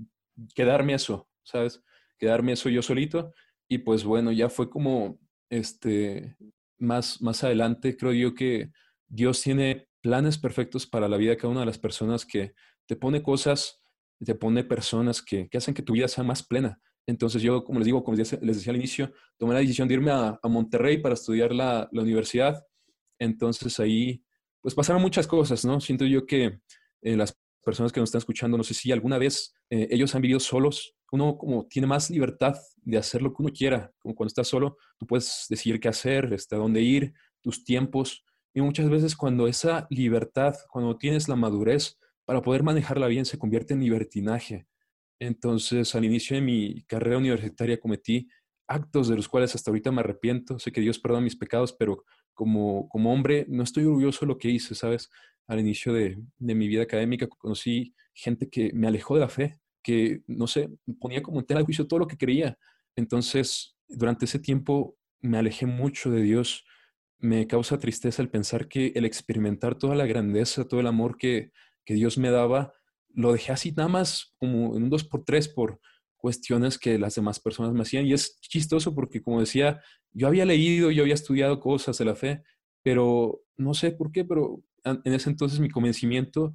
quedarme 0.55 0.95
eso, 0.95 1.29
¿sabes? 1.43 1.83
Quedarme 2.19 2.53
eso 2.53 2.69
yo 2.69 2.83
solito. 2.83 3.35
Y 3.69 3.79
pues 3.79 4.05
bueno, 4.05 4.33
ya 4.33 4.49
fue 4.49 4.71
como, 4.71 5.19
este, 5.51 6.37
más, 6.79 7.21
más 7.21 7.45
adelante 7.45 7.97
creo 7.97 8.13
yo 8.13 8.35
que 8.35 8.71
Dios 9.09 9.43
tiene 9.43 9.89
planes 10.01 10.39
perfectos 10.39 10.87
para 10.87 11.09
la 11.09 11.17
vida 11.17 11.31
de 11.31 11.37
cada 11.37 11.51
una 11.51 11.61
de 11.61 11.67
las 11.67 11.79
personas 11.79 12.25
que 12.25 12.55
te 12.87 12.97
pone 12.97 13.23
cosas 13.23 13.83
te 14.25 14.35
pone 14.35 14.65
personas 14.65 15.23
que, 15.23 15.49
que, 15.49 15.59
hacen 15.59 15.75
que 15.75 15.83
tu 15.83 15.93
vida 15.93 16.09
sea 16.09 16.25
más 16.25 16.43
plena. 16.43 16.81
Entonces 17.07 17.43
yo, 17.43 17.63
como 17.65 17.79
les 17.79 17.87
digo, 17.87 18.03
como 18.03 18.17
les 18.17 18.31
decía 18.41 18.71
al 18.71 18.77
inicio, 18.77 19.13
tomé 19.39 19.55
la 19.55 19.61
decisión 19.61 19.87
de 19.87 19.95
irme 19.95 20.11
a, 20.11 20.39
a 20.43 20.49
Monterrey 20.49 20.99
para 20.99 21.15
estudiar 21.15 21.55
la, 21.55 21.89
la, 21.93 22.03
universidad. 22.03 22.65
Entonces 23.19 23.79
ahí, 23.79 24.25
pues 24.61 24.75
pasaron 24.75 25.03
muchas 25.03 25.27
cosas, 25.27 25.65
¿no? 25.65 25.81
Siento 25.81 26.05
yo 26.05 26.27
que 26.27 26.59
eh, 27.03 27.17
las 27.17 27.39
personas 27.65 27.93
que 27.93 28.01
nos 28.01 28.09
están 28.09 28.21
escuchando, 28.21 28.57
no 28.57 28.65
sé 28.65 28.75
si 28.75 28.91
alguna 28.91 29.19
vez 29.19 29.55
eh, 29.71 29.89
ellos 29.91 30.15
han 30.15 30.23
vivido 30.23 30.41
solos, 30.41 30.95
uno 31.13 31.39
como 31.39 31.67
tiene 31.67 31.87
más 31.87 32.11
libertad 32.11 32.57
de 32.83 32.99
hacer 32.99 33.23
lo 33.23 33.31
que 33.31 33.43
uno 33.43 33.53
quiera, 33.53 33.93
como 33.99 34.15
cuando 34.15 34.29
estás 34.29 34.49
solo, 34.49 34.77
tú 34.99 35.07
puedes 35.07 35.47
decidir 35.49 35.79
qué 35.79 35.89
hacer, 35.89 36.33
hasta 36.35 36.57
dónde 36.57 36.83
ir, 36.83 37.13
tus 37.41 37.65
tiempos, 37.65 38.25
y 38.55 38.61
muchas 38.61 38.89
veces 38.89 39.15
cuando 39.15 39.47
esa 39.47 39.87
libertad, 39.91 40.55
cuando 40.71 40.97
tienes 40.97 41.29
la 41.29 41.37
madurez, 41.37 41.99
para 42.27 42.43
poder 42.43 42.63
manejarla 42.63 43.07
bien 43.07 43.25
se 43.25 43.39
convierte 43.39 43.73
en 43.73 43.81
libertinaje. 43.81 44.67
Entonces, 45.19 45.95
al 45.95 46.05
inicio 46.05 46.35
de 46.37 46.43
mi 46.43 46.83
carrera 46.83 47.17
universitaria 47.17 47.81
cometí 47.81 48.29
actos 48.69 49.09
de 49.09 49.17
los 49.17 49.29
cuales 49.29 49.55
hasta 49.55 49.71
ahorita 49.71 49.93
me 49.93 50.01
arrepiento. 50.01 50.59
Sé 50.59 50.73
que 50.73 50.81
Dios 50.81 50.99
perdona 50.99 51.23
mis 51.23 51.37
pecados, 51.37 51.73
pero 51.73 52.05
como, 52.35 52.89
como 52.89 53.13
hombre 53.13 53.47
no 53.49 53.63
estoy 53.63 53.85
orgulloso 53.85 54.27
de 54.27 54.27
lo 54.27 54.39
que 54.39 54.51
hice, 54.51 54.75
¿sabes? 54.75 55.09
Al 55.47 55.61
inicio 55.61 55.93
de, 55.93 56.19
de 56.37 56.55
mi 56.55 56.69
vida 56.69 56.83
académica 56.83 57.29
conocí 57.29 57.95
gente 58.13 58.51
que 58.51 58.73
me 58.75 58.89
alejó 58.89 59.15
de 59.15 59.21
la 59.21 59.29
fe, 59.29 59.61
que, 59.83 60.23
no 60.27 60.49
sé, 60.49 60.69
ponía 61.01 61.23
como 61.23 61.39
en 61.39 61.47
tela 61.47 61.61
de 61.61 61.67
juicio 61.67 61.87
todo 61.87 62.01
lo 62.01 62.09
que 62.09 62.19
creía. 62.19 62.59
Entonces, 62.97 63.77
durante 63.89 64.25
ese 64.25 64.41
tiempo 64.41 64.97
me 65.21 65.39
alejé 65.39 65.65
mucho 65.67 66.11
de 66.11 66.23
Dios. 66.23 66.65
Me 67.19 67.47
causa 67.47 67.79
tristeza 67.79 68.21
el 68.21 68.31
pensar 68.31 68.69
que 68.69 68.89
el 68.97 69.05
experimentar 69.05 69.77
toda 69.77 69.95
la 69.95 70.07
grandeza, 70.07 70.67
todo 70.67 70.81
el 70.81 70.89
amor 70.89 71.17
que, 71.17 71.53
que 71.87 71.95
Dios 71.95 72.19
me 72.19 72.31
daba, 72.31 72.75
lo 73.15 73.33
dejé 73.33 73.53
así 73.53 73.73
nada 73.73 73.89
más 73.89 74.35
como 74.37 74.77
en 74.77 74.83
un 74.83 74.91
dos 74.91 75.05
por 75.05 75.25
tres 75.25 75.49
por 75.49 75.81
cuestiones 76.17 76.79
que 76.79 76.99
las 76.99 77.15
demás 77.15 77.41
personas 77.41 77.73
me 77.73 77.83
hacían. 77.83 78.07
Y 78.07 78.13
es 78.13 78.39
chistoso 78.41 78.95
porque, 78.95 79.23
como 79.23 79.41
decía, 79.41 79.81
yo 80.13 80.27
había 80.27 80.45
leído, 80.45 80.91
yo 80.91 81.03
había 81.03 81.15
estudiado 81.15 81.61
cosas 81.61 81.97
de 81.97 82.05
la 82.05 82.15
fe, 82.15 82.43
pero 82.83 83.41
no 83.57 83.73
sé 83.73 83.93
por 83.93 84.13
qué, 84.13 84.25
pero 84.25 84.63
en 84.85 85.13
ese 85.13 85.31
entonces 85.31 85.61
mi 85.61 85.71
convencimiento 85.71 86.55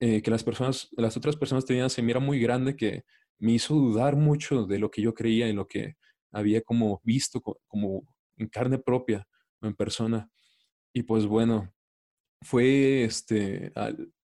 eh, 0.00 0.22
que 0.22 0.30
las 0.30 0.42
personas, 0.42 0.88
las 0.92 1.16
otras 1.16 1.36
personas 1.36 1.64
tenían 1.64 1.90
se 1.90 2.02
me 2.02 2.10
era 2.10 2.20
muy 2.20 2.40
grande 2.40 2.76
que 2.76 3.04
me 3.38 3.52
hizo 3.52 3.74
dudar 3.74 4.16
mucho 4.16 4.64
de 4.66 4.78
lo 4.78 4.90
que 4.90 5.02
yo 5.02 5.14
creía 5.14 5.48
y 5.48 5.52
lo 5.52 5.66
que 5.66 5.96
había 6.32 6.62
como 6.62 7.00
visto 7.04 7.40
como 7.40 8.02
en 8.36 8.48
carne 8.48 8.78
propia 8.78 9.26
o 9.60 9.66
en 9.66 9.74
persona. 9.74 10.30
Y 10.94 11.02
pues 11.02 11.26
bueno, 11.26 11.72
fue 12.42 13.04
este, 13.04 13.72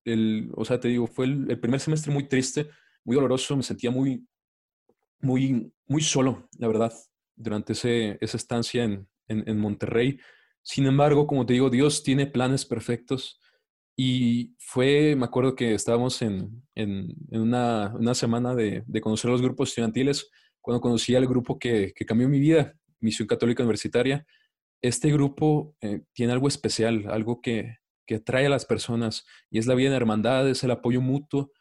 el, 0.06 0.50
o 0.54 0.64
sea, 0.64 0.80
te 0.80 0.88
digo, 0.88 1.06
fue 1.06 1.26
el, 1.26 1.60
primer 1.60 1.80
semestre 1.80 2.12
muy 2.12 2.28
triste, 2.28 2.68
muy 3.04 3.16
doloroso, 3.16 3.56
me 3.56 3.62
sentía 3.62 3.90
muy, 3.90 4.26
muy, 5.20 5.72
muy 5.86 6.02
solo, 6.02 6.48
la 6.58 6.68
verdad, 6.68 6.92
durante 7.34 7.72
ese, 7.74 8.18
esa 8.20 8.36
estancia 8.36 8.84
en, 8.84 9.58
Monterrey. 9.58 10.18
Sin 10.62 10.86
embargo, 10.86 11.26
como 11.26 11.44
te 11.44 11.54
digo, 11.54 11.68
Dios 11.68 12.02
tiene 12.02 12.26
planes 12.26 12.64
perfectos 12.64 13.40
y 13.96 14.54
fue, 14.58 15.16
me 15.16 15.24
acuerdo 15.24 15.56
que 15.56 15.74
estábamos 15.74 16.22
en, 16.22 16.62
una, 17.30 18.14
semana 18.14 18.54
de, 18.54 18.84
de, 18.86 19.00
conocer 19.00 19.30
los 19.30 19.42
grupos 19.42 19.70
estudiantiles, 19.70 20.30
cuando 20.60 20.80
conocí 20.80 21.14
al 21.14 21.26
grupo 21.26 21.58
que, 21.58 21.92
que 21.94 22.06
cambió 22.06 22.28
mi 22.28 22.38
vida, 22.38 22.74
Misión 23.00 23.28
Católica 23.28 23.62
Universitaria. 23.62 24.26
Este 24.82 25.10
grupo 25.10 25.74
eh, 25.80 26.02
tiene 26.12 26.32
algo 26.32 26.48
especial, 26.48 27.06
algo 27.08 27.40
que, 27.40 27.78
que 28.06 28.16
atrae 28.16 28.46
a 28.46 28.50
las 28.50 28.64
personas 28.64 29.26
y 29.50 29.58
es 29.58 29.66
la 29.66 29.74
vida 29.74 29.88
en 29.88 29.94
hermandad, 29.94 30.48
es 30.48 30.62
el 30.64 30.70
apoyo 30.70 31.00
mutuo. 31.00 31.52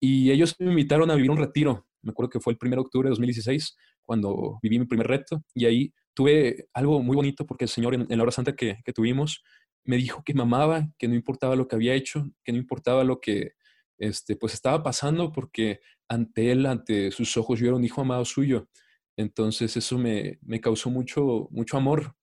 Y 0.00 0.30
ellos 0.30 0.56
me 0.58 0.70
invitaron 0.70 1.10
a 1.10 1.14
vivir 1.14 1.30
un 1.30 1.38
retiro. 1.38 1.86
Me 2.02 2.10
acuerdo 2.10 2.30
que 2.30 2.40
fue 2.40 2.52
el 2.52 2.58
1 2.60 2.76
de 2.76 2.80
octubre 2.80 3.06
de 3.06 3.10
2016 3.10 3.76
cuando 4.04 4.58
viví 4.62 4.78
mi 4.78 4.86
primer 4.86 5.06
reto 5.06 5.42
y 5.54 5.64
ahí 5.64 5.94
tuve 6.12 6.68
algo 6.74 7.02
muy 7.02 7.16
bonito 7.16 7.46
porque 7.46 7.64
el 7.64 7.70
Señor 7.70 7.94
en, 7.94 8.06
la 8.08 8.22
hora 8.22 8.32
santa 8.32 8.54
que, 8.54 8.80
que, 8.84 8.92
tuvimos 8.92 9.42
me 9.84 9.96
dijo 9.96 10.22
que 10.24 10.34
me 10.34 10.42
amaba, 10.42 10.88
que 10.98 11.08
no 11.08 11.14
importaba 11.14 11.56
lo 11.56 11.66
que 11.66 11.76
había 11.76 11.94
hecho, 11.94 12.30
que 12.44 12.52
no 12.52 12.58
importaba 12.58 13.04
lo 13.04 13.20
que 13.20 13.52
este, 13.98 14.36
pues 14.36 14.54
estaba 14.54 14.82
pasando 14.82 15.32
porque 15.32 15.80
ante 16.08 16.50
Él, 16.50 16.66
ante 16.66 17.10
sus 17.10 17.36
ojos, 17.36 17.58
yo 17.58 17.66
era 17.66 17.76
un 17.76 17.84
hijo 17.84 18.00
amado 18.00 18.24
suyo. 18.24 18.68
Entonces 19.16 19.76
eso 19.76 19.98
me, 19.98 20.38
me 20.42 20.60
causó 20.60 20.90
mucho, 20.90 21.48
mucho 21.50 21.76
amor, 21.76 22.14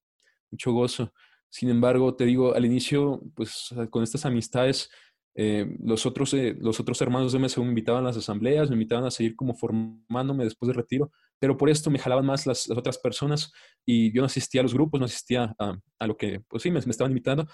mucho 0.52 0.74
gozo. 0.74 1.14
Sin 1.52 1.70
embargo, 1.70 2.16
te 2.16 2.26
digo, 2.26 2.56
al 2.56 2.66
inicio, 2.66 3.22
pues 3.36 3.76
con 3.90 4.04
estas 4.04 4.26
amistades, 4.26 4.90
eh, 5.36 5.66
los, 5.84 6.06
otros, 6.06 6.34
eh, 6.34 6.56
los 6.60 6.80
otros 6.80 7.02
hermanos 7.02 7.34
de 7.34 7.40
MSU 7.40 7.64
me 7.64 7.70
invitaban 7.70 8.04
a 8.04 8.08
las 8.08 8.18
asambleas, 8.18 8.70
me 8.70 8.76
invitaban 8.76 9.06
a 9.06 9.12
seguir 9.12 9.36
como 9.36 9.54
formándome 9.54 10.46
después 10.46 10.68
del 10.68 10.78
retiro, 10.78 11.12
pero 11.40 11.58
por 11.58 11.70
esto 11.70 11.90
me 11.90 12.00
jalaban 12.00 12.26
más 12.26 12.48
las, 12.48 12.70
otras 12.70 12.98
personas 12.98 13.52
y 13.86 14.14
yo 14.14 14.22
no 14.22 14.28
asistía 14.28 14.62
a 14.62 14.64
los 14.64 14.74
grupos, 14.74 15.00
no 15.00 15.06
asistía 15.06 15.54
a, 15.60 16.08
lo 16.08 16.16
que, 16.16 16.42
pues 16.48 16.64
sí, 16.64 16.72
me, 16.72 16.80
estaban 16.80 17.12
invitando. 17.12 17.48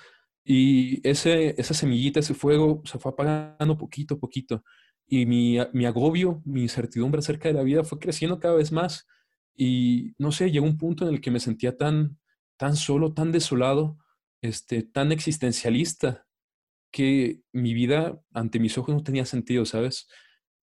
Y 0.43 1.07
ese, 1.07 1.59
esa 1.59 1.73
semillita, 1.73 2.19
ese 2.19 2.33
fuego 2.33 2.81
se 2.85 2.99
fue 2.99 3.11
apagando 3.11 3.77
poquito 3.77 4.15
a 4.15 4.19
poquito. 4.19 4.63
Y 5.07 5.25
mi, 5.25 5.57
mi 5.73 5.85
agobio, 5.85 6.41
mi 6.45 6.61
incertidumbre 6.63 7.19
acerca 7.19 7.49
de 7.49 7.55
la 7.55 7.63
vida 7.63 7.83
fue 7.83 7.99
creciendo 7.99 8.39
cada 8.39 8.55
vez 8.55 8.71
más. 8.71 9.07
Y 9.55 10.13
no 10.17 10.31
sé, 10.31 10.51
llegó 10.51 10.65
un 10.65 10.77
punto 10.77 11.07
en 11.07 11.13
el 11.13 11.21
que 11.21 11.31
me 11.31 11.39
sentía 11.39 11.75
tan, 11.75 12.17
tan 12.57 12.75
solo, 12.75 13.13
tan 13.13 13.31
desolado, 13.31 13.97
este, 14.41 14.83
tan 14.83 15.11
existencialista, 15.11 16.27
que 16.91 17.41
mi 17.53 17.73
vida 17.73 18.21
ante 18.33 18.59
mis 18.59 18.77
ojos 18.77 18.95
no 18.95 19.03
tenía 19.03 19.25
sentido, 19.25 19.65
¿sabes? 19.65 20.07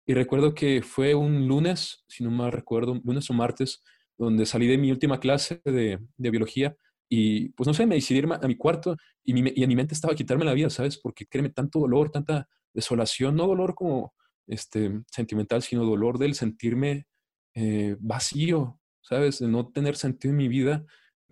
Y 0.07 0.15
recuerdo 0.15 0.55
que 0.55 0.83
fue 0.83 1.15
un 1.15 1.47
lunes, 1.49 2.05
si 2.09 2.25
no 2.25 2.31
mal 2.31 2.53
recuerdo, 2.53 3.01
lunes 3.05 3.31
o 3.31 3.35
martes, 3.35 3.83
donde 4.19 4.47
salí 4.47 4.67
de 4.67 4.79
mi 4.79 4.91
última 4.91 5.21
clase 5.21 5.61
de, 5.65 5.99
de 6.17 6.31
biología 6.31 6.77
y 7.09 7.51
pues 7.51 7.67
no 7.67 7.75
sé, 7.75 7.87
me 7.87 7.97
decidí 7.97 8.19
ir 8.19 8.29
a 8.31 8.49
mi 8.49 8.57
cuarto 8.57 8.97
y, 9.23 9.35
mi, 9.35 9.53
y 9.55 9.63
en 9.63 9.69
mi 9.69 9.77
mente 9.77 9.95
estaba 9.95 10.15
quitarme 10.15 10.45
la 10.45 10.55
vida, 10.55 10.71
¿sabes? 10.71 10.99
Porque 10.99 11.27
créeme, 11.27 11.51
tanto 11.51 11.81
dolor, 11.81 12.11
tanta 12.11 12.49
desolación, 12.73 13.37
no 13.37 13.47
dolor 13.47 13.75
como 13.75 14.14
este, 14.47 15.03
sentimental, 15.11 15.62
sino 15.62 15.85
dolor 15.85 16.18
del 16.18 16.35
sentirme 16.35 17.07
eh, 17.55 17.97
vacío, 18.01 18.81
¿sabes? 19.03 19.38
De 19.38 19.49
no 19.49 19.71
tener 19.71 19.97
sentido 19.97 20.33
en 20.33 20.38
mi 20.38 20.49
vida 20.49 20.85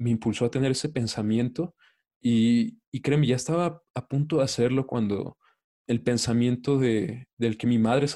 me 0.02 0.10
impulsó 0.10 0.44
a 0.44 0.50
tener 0.50 0.72
ese 0.72 0.88
pensamiento 0.88 1.74
y, 2.20 2.78
y 2.90 3.00
créeme, 3.00 3.26
ya 3.26 3.36
estaba 3.36 3.82
a 3.94 4.08
punto 4.08 4.38
de 4.38 4.44
hacerlo 4.44 4.86
cuando 4.86 5.38
el 5.86 6.02
pensamiento 6.02 6.78
de, 6.78 7.26
del 7.36 7.56
que 7.56 7.66
mi 7.66 7.78
madre 7.78 8.06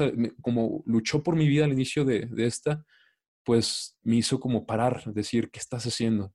como 0.41 0.83
luchó 0.87 1.23
por 1.23 1.37
mi 1.37 1.49
vida 1.49 1.65
al 1.65 1.73
inicio 1.73 2.05
de, 2.05 2.27
de 2.27 2.47
esta, 2.47 2.85
pues 3.45 3.99
me 4.03 4.17
hizo 4.17 4.41
como 4.41 4.67
parar, 4.67 5.03
decir, 5.13 5.51
¿qué 5.51 5.59
estás 5.59 5.87
haciendo? 5.87 6.33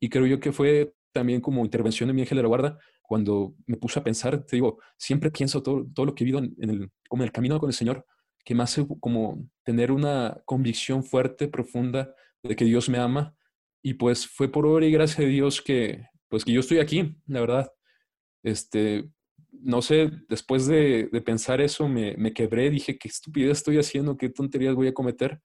Y 0.00 0.08
creo 0.08 0.26
yo 0.26 0.40
que 0.40 0.52
fue 0.52 0.94
también 1.12 1.40
como 1.40 1.64
intervención 1.64 2.08
de 2.08 2.12
mi 2.12 2.22
ángel 2.22 2.36
de 2.36 2.42
la 2.42 2.48
guarda 2.48 2.78
cuando 3.02 3.54
me 3.66 3.76
puse 3.76 3.98
a 3.98 4.04
pensar, 4.04 4.44
te 4.44 4.56
digo, 4.56 4.78
siempre 4.98 5.30
pienso 5.30 5.62
todo, 5.62 5.86
todo 5.94 6.06
lo 6.06 6.14
que 6.14 6.24
he 6.24 6.26
vivido 6.26 6.44
en, 6.58 6.70
el, 6.70 6.90
como 7.08 7.22
en 7.22 7.28
el 7.28 7.32
camino 7.32 7.58
con 7.58 7.70
el 7.70 7.74
Señor, 7.74 8.04
que 8.44 8.54
me 8.54 8.62
hace 8.62 8.86
como 9.00 9.48
tener 9.64 9.92
una 9.92 10.40
convicción 10.44 11.04
fuerte, 11.04 11.48
profunda 11.48 12.14
de 12.42 12.56
que 12.56 12.64
Dios 12.64 12.88
me 12.88 12.98
ama 12.98 13.35
y 13.86 13.94
pues 13.94 14.26
fue 14.26 14.50
por 14.50 14.66
obra 14.66 14.84
y 14.84 14.90
gracia 14.90 15.24
de 15.24 15.30
Dios 15.30 15.62
que, 15.62 16.08
pues 16.28 16.44
que 16.44 16.50
yo 16.50 16.58
estoy 16.58 16.80
aquí, 16.80 17.16
la 17.28 17.38
verdad. 17.38 17.70
Este, 18.42 19.08
no 19.52 19.80
sé, 19.80 20.10
después 20.28 20.66
de, 20.66 21.08
pensar 21.24 21.60
eso 21.60 21.86
me, 21.86 22.16
me, 22.16 22.32
quebré, 22.32 22.68
dije, 22.68 22.98
qué 22.98 23.06
estupidez 23.06 23.58
estoy 23.58 23.78
haciendo, 23.78 24.16
qué 24.16 24.28
tonterías 24.28 24.74
voy 24.74 24.88
a 24.88 24.92
cometer. 24.92 25.40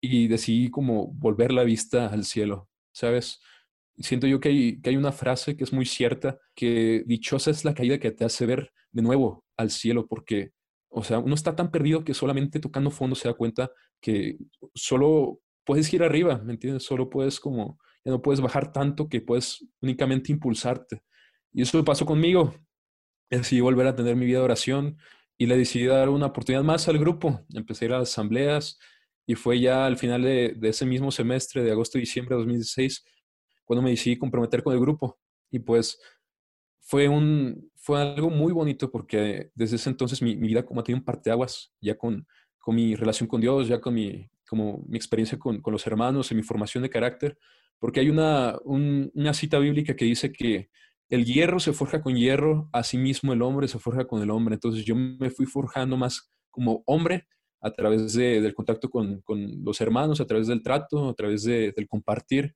Y 0.00 0.28
decidí 0.28 0.70
como 0.70 1.08
volver 1.08 1.50
la 1.50 1.64
vista 1.64 2.06
al 2.06 2.24
cielo, 2.24 2.68
¿sabes? 2.92 3.40
Siento 3.98 4.28
yo 4.28 4.38
que 4.38 4.50
hay, 4.50 4.80
que 4.80 4.90
hay 4.90 4.96
una 4.96 5.10
frase 5.10 5.56
que 5.56 5.64
es 5.64 5.72
muy 5.72 5.84
cierta, 5.84 6.38
que 6.54 7.02
dichosa 7.04 7.50
es 7.50 7.64
la 7.64 7.74
caída 7.74 7.98
que 7.98 8.12
te 8.12 8.24
hace 8.24 8.46
ver 8.46 8.72
de 8.92 9.02
nuevo 9.02 9.44
al 9.56 9.70
cielo, 9.70 10.06
porque, 10.06 10.52
o 10.88 11.02
sea, 11.02 11.18
uno 11.18 11.34
está 11.34 11.56
tan 11.56 11.72
perdido 11.72 12.04
que 12.04 12.14
solamente 12.14 12.60
tocando 12.60 12.92
fondo 12.92 13.16
se 13.16 13.26
da 13.26 13.34
cuenta 13.34 13.72
que 14.00 14.36
solo 14.72 15.40
puedes 15.64 15.92
ir 15.92 16.02
arriba, 16.02 16.38
¿me 16.38 16.52
entiendes? 16.52 16.84
Solo 16.84 17.10
puedes 17.10 17.40
como, 17.40 17.78
ya 18.04 18.12
no 18.12 18.22
puedes 18.22 18.40
bajar 18.40 18.72
tanto 18.72 19.08
que 19.08 19.20
puedes 19.20 19.66
únicamente 19.80 20.32
impulsarte. 20.32 21.02
Y 21.52 21.62
eso 21.62 21.84
pasó 21.84 22.06
conmigo. 22.06 22.54
Decidí 23.30 23.60
volver 23.60 23.86
a 23.86 23.94
tener 23.94 24.16
mi 24.16 24.26
vida 24.26 24.38
de 24.38 24.44
oración 24.44 24.98
y 25.38 25.46
le 25.46 25.56
decidí 25.56 25.86
dar 25.86 26.08
una 26.08 26.26
oportunidad 26.26 26.62
más 26.62 26.88
al 26.88 26.98
grupo. 26.98 27.44
Empecé 27.54 27.84
a 27.84 27.88
ir 27.88 27.94
a 27.94 27.98
las 27.98 28.10
asambleas 28.10 28.78
y 29.26 29.34
fue 29.34 29.60
ya 29.60 29.86
al 29.86 29.96
final 29.96 30.22
de, 30.22 30.56
ese 30.62 30.84
mismo 30.84 31.10
semestre, 31.10 31.62
de 31.62 31.70
agosto 31.70 31.98
y 31.98 32.02
diciembre 32.02 32.34
de 32.34 32.40
2016, 32.40 33.04
cuando 33.64 33.82
me 33.82 33.90
decidí 33.90 34.18
comprometer 34.18 34.62
con 34.62 34.74
el 34.74 34.80
grupo. 34.80 35.18
Y 35.50 35.60
pues 35.60 35.98
fue, 36.80 37.08
un, 37.08 37.70
fue 37.76 38.00
algo 38.00 38.30
muy 38.30 38.52
bonito 38.52 38.90
porque 38.90 39.50
desde 39.54 39.76
ese 39.76 39.90
entonces 39.90 40.20
mi, 40.20 40.34
vida 40.34 40.64
como 40.64 40.80
ha 40.80 40.84
tenido 40.84 41.00
un 41.00 41.04
parteaguas 41.04 41.72
ya 41.80 41.96
con, 41.96 42.26
con 42.58 42.74
mi 42.74 42.96
relación 42.96 43.28
con 43.28 43.40
Dios, 43.40 43.68
ya 43.68 43.80
con 43.80 43.94
mi, 43.94 44.28
como 44.52 44.84
mi 44.86 44.98
experiencia 44.98 45.38
con, 45.38 45.62
con, 45.62 45.72
los 45.72 45.86
hermanos 45.86 46.30
y 46.30 46.34
mi 46.34 46.42
formación 46.42 46.82
de 46.82 46.90
carácter, 46.90 47.38
porque 47.78 48.00
hay 48.00 48.10
una, 48.10 48.58
una 48.66 49.32
cita 49.32 49.58
bíblica 49.58 49.96
que 49.96 50.04
dice 50.04 50.30
que 50.30 50.68
el 51.08 51.24
hierro 51.24 51.58
se 51.58 51.72
forja 51.72 52.02
con 52.02 52.14
hierro, 52.16 52.68
asimismo 52.70 53.32
el 53.32 53.40
hombre 53.40 53.66
se 53.66 53.78
forja 53.78 54.06
con 54.06 54.20
el 54.20 54.28
hombre. 54.28 54.56
Entonces 54.56 54.84
yo 54.84 54.94
me 54.94 55.30
fui 55.30 55.46
forjando 55.46 55.96
más 55.96 56.30
como 56.50 56.82
hombre 56.84 57.26
a 57.62 57.70
través 57.70 58.12
de, 58.12 58.42
del 58.42 58.54
contacto 58.54 58.90
con, 58.90 59.22
con, 59.22 59.64
los 59.64 59.80
hermanos, 59.80 60.20
a 60.20 60.26
través 60.26 60.48
del 60.48 60.62
trato, 60.62 61.08
a 61.08 61.14
través 61.14 61.44
de, 61.44 61.72
del 61.74 61.88
compartir. 61.88 62.54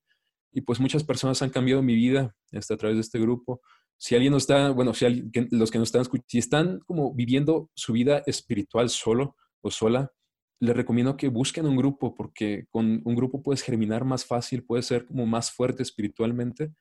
Y 0.52 0.60
pues 0.60 0.80
muchas 0.80 1.02
personas 1.02 1.40
han 1.40 1.48
cambiado 1.48 1.82
mi 1.82 1.94
vida 1.94 2.36
este, 2.50 2.74
a 2.74 2.76
través 2.76 2.98
de 2.98 3.00
este 3.00 3.18
grupo. 3.18 3.62
Si 3.96 4.14
alguien 4.14 4.32
no 4.32 4.36
está, 4.36 4.68
bueno, 4.68 4.92
si 4.92 5.06
alguien, 5.06 5.48
los 5.50 5.70
que 5.70 5.78
nos 5.78 5.88
están 5.88 6.02
escuchando, 6.02 6.26
si 6.28 6.38
están 6.38 6.80
como 6.80 7.14
viviendo 7.14 7.70
su 7.74 7.94
vida 7.94 8.22
espiritual 8.26 8.90
solo 8.90 9.34
o 9.62 9.70
sola, 9.70 10.12
les 10.60 10.76
recomiendo 10.76 11.16
que 11.16 11.28
busquen 11.28 11.66
un 11.66 11.76
grupo 11.76 12.14
porque 12.14 12.66
con 12.70 13.02
un 13.04 13.14
grupo 13.14 13.42
puedes 13.42 13.62
germinar 13.62 14.04
más 14.04 14.24
fácil, 14.24 14.64
puedes 14.64 14.86
ser 14.86 15.06
como 15.06 15.26
más 15.26 15.50
fuerte 15.50 15.82
espiritualmente. 15.82 16.72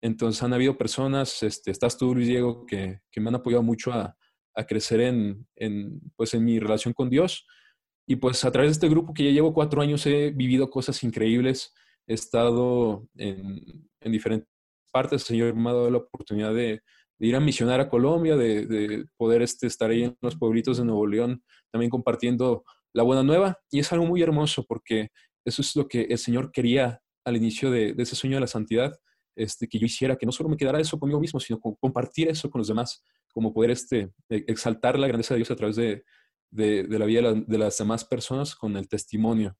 Entonces 0.00 0.42
han 0.42 0.54
habido 0.54 0.78
personas, 0.78 1.42
este, 1.42 1.70
estás 1.70 1.98
tú, 1.98 2.14
Luis 2.14 2.28
Diego, 2.28 2.64
que, 2.66 3.00
que 3.10 3.20
me 3.20 3.28
han 3.28 3.34
apoyado 3.34 3.62
mucho 3.62 3.92
a, 3.92 4.16
a 4.54 4.64
crecer 4.64 5.00
en, 5.00 5.46
en, 5.56 6.00
pues 6.16 6.34
en 6.34 6.44
mi 6.44 6.58
relación 6.58 6.94
con 6.94 7.10
Dios. 7.10 7.46
Y 8.06 8.16
pues 8.16 8.44
a 8.44 8.50
través 8.50 8.70
de 8.70 8.72
este 8.72 8.88
grupo 8.88 9.12
que 9.12 9.24
ya 9.24 9.30
llevo 9.30 9.52
cuatro 9.52 9.82
años 9.82 10.06
he 10.06 10.30
vivido 10.30 10.70
cosas 10.70 11.02
increíbles. 11.02 11.74
He 12.06 12.14
estado 12.14 13.06
en, 13.16 13.88
en 14.00 14.12
diferentes 14.12 14.48
partes. 14.90 15.22
El 15.22 15.26
Señor 15.26 15.54
me 15.54 15.68
ha 15.68 15.74
dado 15.74 15.90
la 15.90 15.98
oportunidad 15.98 16.54
de, 16.54 16.80
de 17.18 17.26
ir 17.26 17.36
a 17.36 17.40
misionar 17.40 17.80
a 17.80 17.88
Colombia, 17.90 18.36
de, 18.36 18.64
de 18.66 19.04
poder 19.16 19.42
este, 19.42 19.66
estar 19.66 19.90
ahí 19.90 20.04
en 20.04 20.16
los 20.22 20.36
pueblitos 20.36 20.78
de 20.78 20.84
Nuevo 20.84 21.06
León, 21.06 21.42
también 21.70 21.90
compartiendo 21.90 22.64
la 22.92 23.02
buena 23.02 23.22
nueva. 23.22 23.58
Y 23.70 23.80
es 23.80 23.92
algo 23.92 24.06
muy 24.06 24.22
hermoso 24.22 24.64
porque 24.66 25.08
eso 25.44 25.62
es 25.62 25.74
lo 25.76 25.88
que 25.88 26.02
el 26.02 26.18
Señor 26.18 26.52
quería 26.52 27.00
al 27.24 27.36
inicio 27.36 27.70
de, 27.70 27.94
ese 27.98 28.16
sueño 28.16 28.36
de 28.36 28.40
la 28.40 28.46
santidad, 28.46 28.92
este, 29.36 29.68
que 29.68 29.78
yo 29.78 29.86
hiciera, 29.86 30.16
que 30.16 30.26
no 30.26 30.32
solo 30.32 30.48
me 30.48 30.56
quedara 30.56 30.80
eso 30.80 30.98
conmigo 30.98 31.20
mismo, 31.20 31.38
sino 31.38 31.60
compartir 31.60 32.28
eso 32.28 32.50
con 32.50 32.60
los 32.60 32.68
demás, 32.68 33.04
como 33.32 33.52
poder 33.52 33.70
este, 33.70 34.10
e, 34.28 34.44
exaltar 34.48 34.98
la 34.98 35.06
grandeza 35.06 35.34
de 35.34 35.38
Dios 35.38 35.50
a 35.50 35.56
través 35.56 35.76
de, 35.76 36.04
la 36.50 37.04
vida 37.04 37.34
de, 37.34 37.58
las 37.58 37.78
demás 37.78 38.04
personas 38.04 38.54
con 38.54 38.76
el 38.76 38.88
testimonio. 38.88 39.56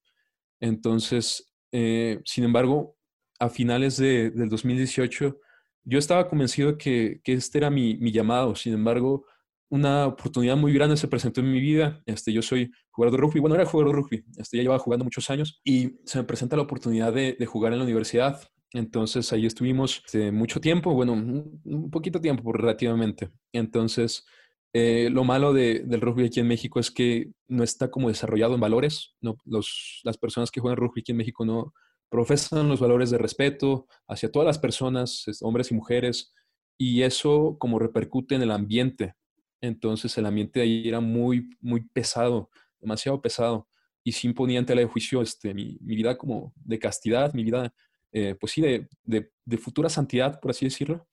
Entonces, 0.61 1.55
eh, 1.73 2.21
sin 2.25 2.45
embargo, 2.45 2.97
a 3.39 3.49
finales 3.51 3.99
del 3.99 4.49
2018 4.49 5.39
yo 5.85 5.99
estaba 5.99 6.29
convencido 6.29 6.73
de 6.73 6.79
que, 6.79 7.21
que 7.23 7.33
este 7.35 7.59
era 7.59 7.71
mi, 7.71 7.97
mi, 7.97 8.13
llamado. 8.13 8.55
Sin 8.55 8.75
embargo, 8.75 9.25
una 9.71 10.07
oportunidad 10.07 10.57
muy 10.57 10.73
grande 10.73 10.97
se 10.97 11.09
presentó 11.09 11.41
en 11.41 11.53
mi 11.53 11.61
vida. 11.61 12.03
Este, 12.07 12.33
yo 12.33 12.43
soy 12.43 12.71
jugador 12.91 13.19
de 13.19 13.23
rugby. 13.23 13.41
Bueno, 13.41 13.55
era 13.55 13.67
jugador 13.67 13.95
de 13.95 14.01
rugby. 14.01 14.25
Este, 14.37 14.57
ya 14.57 14.63
llevaba 14.63 14.79
jugando 14.79 15.05
muchos 15.05 15.29
años 15.31 15.61
y 15.65 15.99
se 16.05 16.19
me 16.19 16.25
presenta 16.25 16.57
la 16.57 16.63
oportunidad 16.63 17.13
de, 17.13 17.37
jugar 17.47 17.73
en 17.73 17.79
la 17.79 17.85
universidad. 17.85 18.41
Entonces 18.73 19.33
ahí 19.33 19.47
estuvimos 19.47 20.03
este, 20.05 20.31
mucho 20.31 20.61
tiempo, 20.61 20.93
bueno, 20.93 21.13
un, 21.13 21.91
poquito 21.91 22.21
tiempo 22.21 22.53
relativamente. 22.53 23.31
Entonces, 23.53 24.27
eh, 24.73 25.09
lo 25.11 25.25
malo 25.25 25.53
de, 25.53 25.81
del 25.87 26.01
rugby 26.01 26.27
aquí 26.27 26.41
en 26.41 26.49
México 26.49 26.79
es 26.81 26.91
que 26.91 27.31
no 27.49 27.65
está 27.65 27.91
como 27.91 28.09
desarrollado 28.09 28.55
en 28.55 28.61
valores. 28.61 29.17
No, 29.21 29.37
los, 29.45 30.01
las 30.05 30.19
personas 30.19 30.51
que 30.51 30.61
juegan 30.61 30.77
rugby 30.77 31.01
aquí 31.01 31.13
en 31.13 31.19
México 31.19 31.45
no 31.45 31.73
profesan 32.11 32.69
los 32.69 32.81
valores 32.81 33.11
de 33.11 33.19
respeto 33.19 33.87
hacia 34.07 34.31
todas 34.31 34.47
las 34.47 34.59
personas, 34.59 35.25
hombres 35.43 35.71
y 35.71 35.75
mujeres, 35.75 36.33
y 36.79 37.03
eso 37.03 37.57
como 37.59 37.79
repercute 37.79 38.35
en 38.35 38.43
el 38.43 38.51
ambiente. 38.51 39.15
Entonces 39.61 40.17
el 40.19 40.27
ambiente 40.27 40.61
ahí 40.61 40.89
era 40.89 41.01
muy, 41.01 41.51
muy 41.61 41.81
pesado, 41.81 42.51
demasiado 42.81 43.21
pesado, 43.21 43.69
y 44.05 44.13
sin 44.13 44.35
ponía 44.35 44.59
en 44.59 44.67
tela 44.67 44.81
de 44.81 44.87
juicio 44.87 45.23
este, 45.23 45.55
mi, 45.55 45.79
mi 45.81 45.97
vida 45.97 46.17
como 46.17 46.53
de 46.57 46.79
castidad, 46.79 47.33
mi 47.35 47.45
vida 47.45 47.73
eh, 48.13 48.35
pues 48.39 48.53
sí, 48.53 48.63
de, 48.63 48.89
de, 49.05 49.59
futura 49.59 49.89
santidad, 49.89 50.41
por 50.41 50.51
así 50.51 50.65
decirlo. 50.65 51.09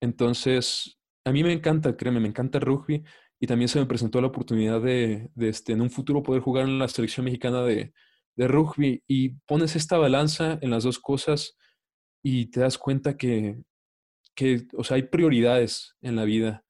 Entonces, 0.00 0.98
a 1.24 1.32
mí 1.32 1.42
me 1.42 1.52
encanta, 1.52 1.96
créeme, 1.96 2.20
me 2.20 2.28
encanta 2.28 2.58
el 2.58 2.64
rugby 2.64 3.02
y 3.40 3.46
también 3.46 3.68
se 3.68 3.78
me 3.78 3.86
presentó 3.86 4.20
la 4.20 4.26
oportunidad 4.28 4.80
de, 4.80 5.30
de 5.34 5.48
este, 5.48 5.72
en 5.72 5.80
un 5.80 5.90
futuro 5.90 6.22
poder 6.22 6.42
jugar 6.42 6.66
en 6.66 6.78
la 6.78 6.88
selección 6.88 7.24
mexicana 7.24 7.62
de, 7.62 7.94
de 8.36 8.48
rugby 8.48 9.02
y 9.06 9.30
pones 9.46 9.76
esta 9.76 9.96
balanza 9.96 10.58
en 10.60 10.70
las 10.70 10.84
dos 10.84 10.98
cosas 10.98 11.56
y 12.22 12.50
te 12.50 12.60
das 12.60 12.78
cuenta 12.78 13.16
que, 13.16 13.62
que, 14.34 14.66
o 14.76 14.84
sea, 14.84 14.96
hay 14.96 15.04
prioridades 15.04 15.94
en 16.02 16.16
la 16.16 16.24
vida. 16.24 16.64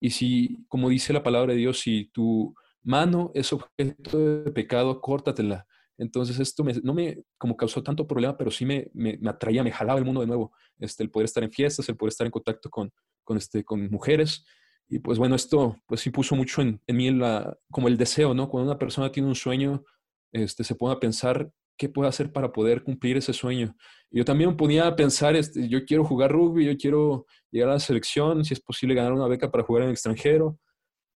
Y 0.00 0.10
si, 0.10 0.64
como 0.68 0.88
dice 0.88 1.12
la 1.12 1.22
palabra 1.22 1.52
de 1.52 1.58
Dios, 1.58 1.80
si 1.80 2.10
tu 2.12 2.54
mano 2.82 3.32
es 3.34 3.52
objeto 3.52 4.18
de 4.18 4.52
pecado, 4.52 5.00
córtatela. 5.00 5.66
Entonces 5.98 6.38
esto 6.38 6.64
no 6.82 6.94
me 6.94 7.22
como 7.38 7.56
causó 7.56 7.82
tanto 7.82 8.06
problema, 8.06 8.36
pero 8.36 8.50
sí 8.50 8.66
me, 8.66 8.90
me, 8.92 9.18
atraía, 9.26 9.64
me 9.64 9.72
jalaba 9.72 9.98
el 9.98 10.04
mundo 10.04 10.20
de 10.20 10.26
nuevo. 10.26 10.52
Este, 10.78 11.02
el 11.02 11.10
poder 11.10 11.24
estar 11.24 11.42
en 11.42 11.50
fiestas, 11.50 11.88
el 11.88 11.96
poder 11.96 12.10
estar 12.10 12.26
en 12.26 12.30
contacto 12.30 12.68
con, 12.68 12.92
con, 13.24 13.36
este, 13.38 13.64
con 13.64 13.88
mujeres. 13.90 14.44
Y 14.88 14.98
pues 14.98 15.18
bueno, 15.18 15.34
esto 15.34 15.76
pues 15.86 16.00
sí 16.00 16.10
puso 16.10 16.36
mucho 16.36 16.62
en, 16.62 16.80
en 16.86 16.96
mí 16.96 17.10
la, 17.10 17.56
como 17.70 17.88
el 17.88 17.96
deseo, 17.96 18.34
¿no? 18.34 18.48
Cuando 18.48 18.70
una 18.70 18.78
persona 18.78 19.10
tiene 19.10 19.28
un 19.28 19.34
sueño, 19.34 19.84
este, 20.32 20.64
se 20.64 20.74
pone 20.74 20.94
a 20.94 21.00
pensar 21.00 21.50
qué 21.76 21.88
puede 21.88 22.08
hacer 22.08 22.32
para 22.32 22.52
poder 22.52 22.82
cumplir 22.82 23.16
ese 23.16 23.32
sueño. 23.32 23.76
Yo 24.10 24.24
también 24.24 24.50
me 24.50 24.56
ponía 24.56 24.86
a 24.86 24.96
pensar, 24.96 25.36
este, 25.36 25.68
yo 25.68 25.84
quiero 25.84 26.04
jugar 26.04 26.32
rugby, 26.32 26.64
yo 26.64 26.76
quiero 26.76 27.26
llegar 27.50 27.70
a 27.70 27.74
la 27.74 27.80
selección, 27.80 28.44
si 28.44 28.54
es 28.54 28.60
posible 28.60 28.94
ganar 28.94 29.12
una 29.12 29.28
beca 29.28 29.50
para 29.50 29.64
jugar 29.64 29.82
en 29.82 29.88
el 29.88 29.94
extranjero. 29.94 30.58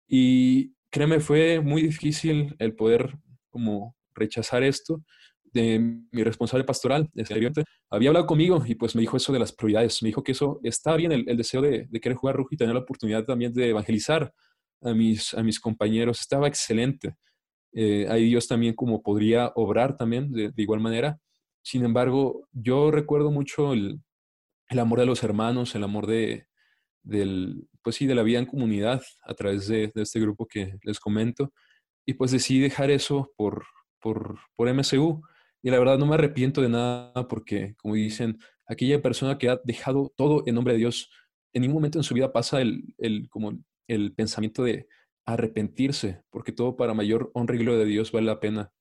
Y 0.06 0.74
créeme, 0.90 1.20
fue 1.20 1.60
muy 1.60 1.82
difícil 1.82 2.54
el 2.58 2.74
poder 2.74 3.16
como 3.48 3.96
rechazar 4.14 4.62
esto 4.62 5.02
de 5.52 5.78
mi 6.12 6.22
responsable 6.22 6.64
pastoral. 6.64 7.10
Había 7.90 8.10
hablado 8.10 8.26
conmigo 8.26 8.62
y 8.66 8.74
pues 8.74 8.94
me 8.94 9.00
dijo 9.00 9.16
eso 9.16 9.32
de 9.32 9.38
las 9.38 9.52
prioridades. 9.52 10.02
Me 10.02 10.08
dijo 10.08 10.22
que 10.22 10.32
eso 10.32 10.60
está 10.62 10.96
bien, 10.96 11.12
el, 11.12 11.36
deseo 11.36 11.62
de, 11.62 11.88
querer 12.00 12.16
jugar 12.16 12.36
rugby 12.36 12.54
y 12.54 12.56
tener 12.56 12.74
la 12.74 12.80
oportunidad 12.80 13.24
también 13.24 13.52
de 13.52 13.70
evangelizar 13.70 14.32
a 14.82 14.92
mis, 14.94 15.34
a 15.34 15.42
mis 15.42 15.58
compañeros. 15.58 16.20
Estaba 16.20 16.48
excelente. 16.48 17.14
Eh, 17.72 18.06
ahí 18.08 18.26
Dios 18.26 18.48
también 18.48 18.74
como 18.74 19.02
podría 19.02 19.52
obrar 19.54 19.96
también 19.96 20.32
de, 20.32 20.52
igual 20.56 20.80
manera. 20.80 21.18
Sin 21.62 21.84
embargo, 21.84 22.48
yo 22.52 22.90
recuerdo 22.90 23.30
mucho 23.30 23.72
el, 23.72 24.00
amor 24.68 25.00
de 25.00 25.06
los 25.06 25.22
hermanos, 25.22 25.74
el 25.74 25.84
amor 25.84 26.06
de, 26.06 26.46
del, 27.02 27.68
pues 27.82 27.96
sí, 27.96 28.06
de 28.06 28.14
la 28.14 28.22
vida 28.22 28.38
en 28.38 28.46
comunidad 28.46 29.02
a 29.24 29.34
través 29.34 29.68
de, 29.68 29.92
de 29.94 30.02
este 30.02 30.20
grupo 30.20 30.46
que 30.46 30.78
les 30.82 31.00
comento. 31.00 31.52
Y 32.06 32.14
pues 32.14 32.30
decidí 32.30 32.60
dejar 32.60 32.90
eso 32.90 33.32
por, 33.36 33.64
por, 34.00 34.38
por 34.56 34.72
MSU. 34.72 35.22
Y 35.62 35.70
la 35.70 35.78
verdad 35.78 35.98
no 35.98 36.06
me 36.06 36.14
arrepiento 36.14 36.62
de 36.62 36.70
nada 36.70 37.28
porque, 37.28 37.74
como 37.76 37.94
dicen, 37.94 38.38
aquella 38.66 39.02
persona 39.02 39.36
que 39.36 39.48
ha 39.48 39.60
dejado 39.64 40.12
todo 40.16 40.42
en 40.46 40.54
nombre 40.54 40.72
de 40.72 40.78
Dios, 40.78 41.10
en 41.52 41.62
ningún 41.62 41.76
momento 41.76 41.98
en 41.98 42.04
su 42.04 42.14
vida 42.14 42.32
pasa 42.32 42.60
el, 42.62 42.94
el, 42.98 43.28
como 43.28 43.52
el 43.86 44.14
pensamiento 44.14 44.62
de 44.64 44.88
arrepentirse, 45.34 46.22
porque 46.30 46.52
todo 46.52 46.76
para 46.76 46.94
mayor 46.94 47.30
honra 47.34 47.56
y 47.56 47.58
gloria 47.58 47.80
de 47.80 47.90
Dios 47.90 48.12
vale 48.12 48.26
la 48.26 48.40
pena. 48.40 48.72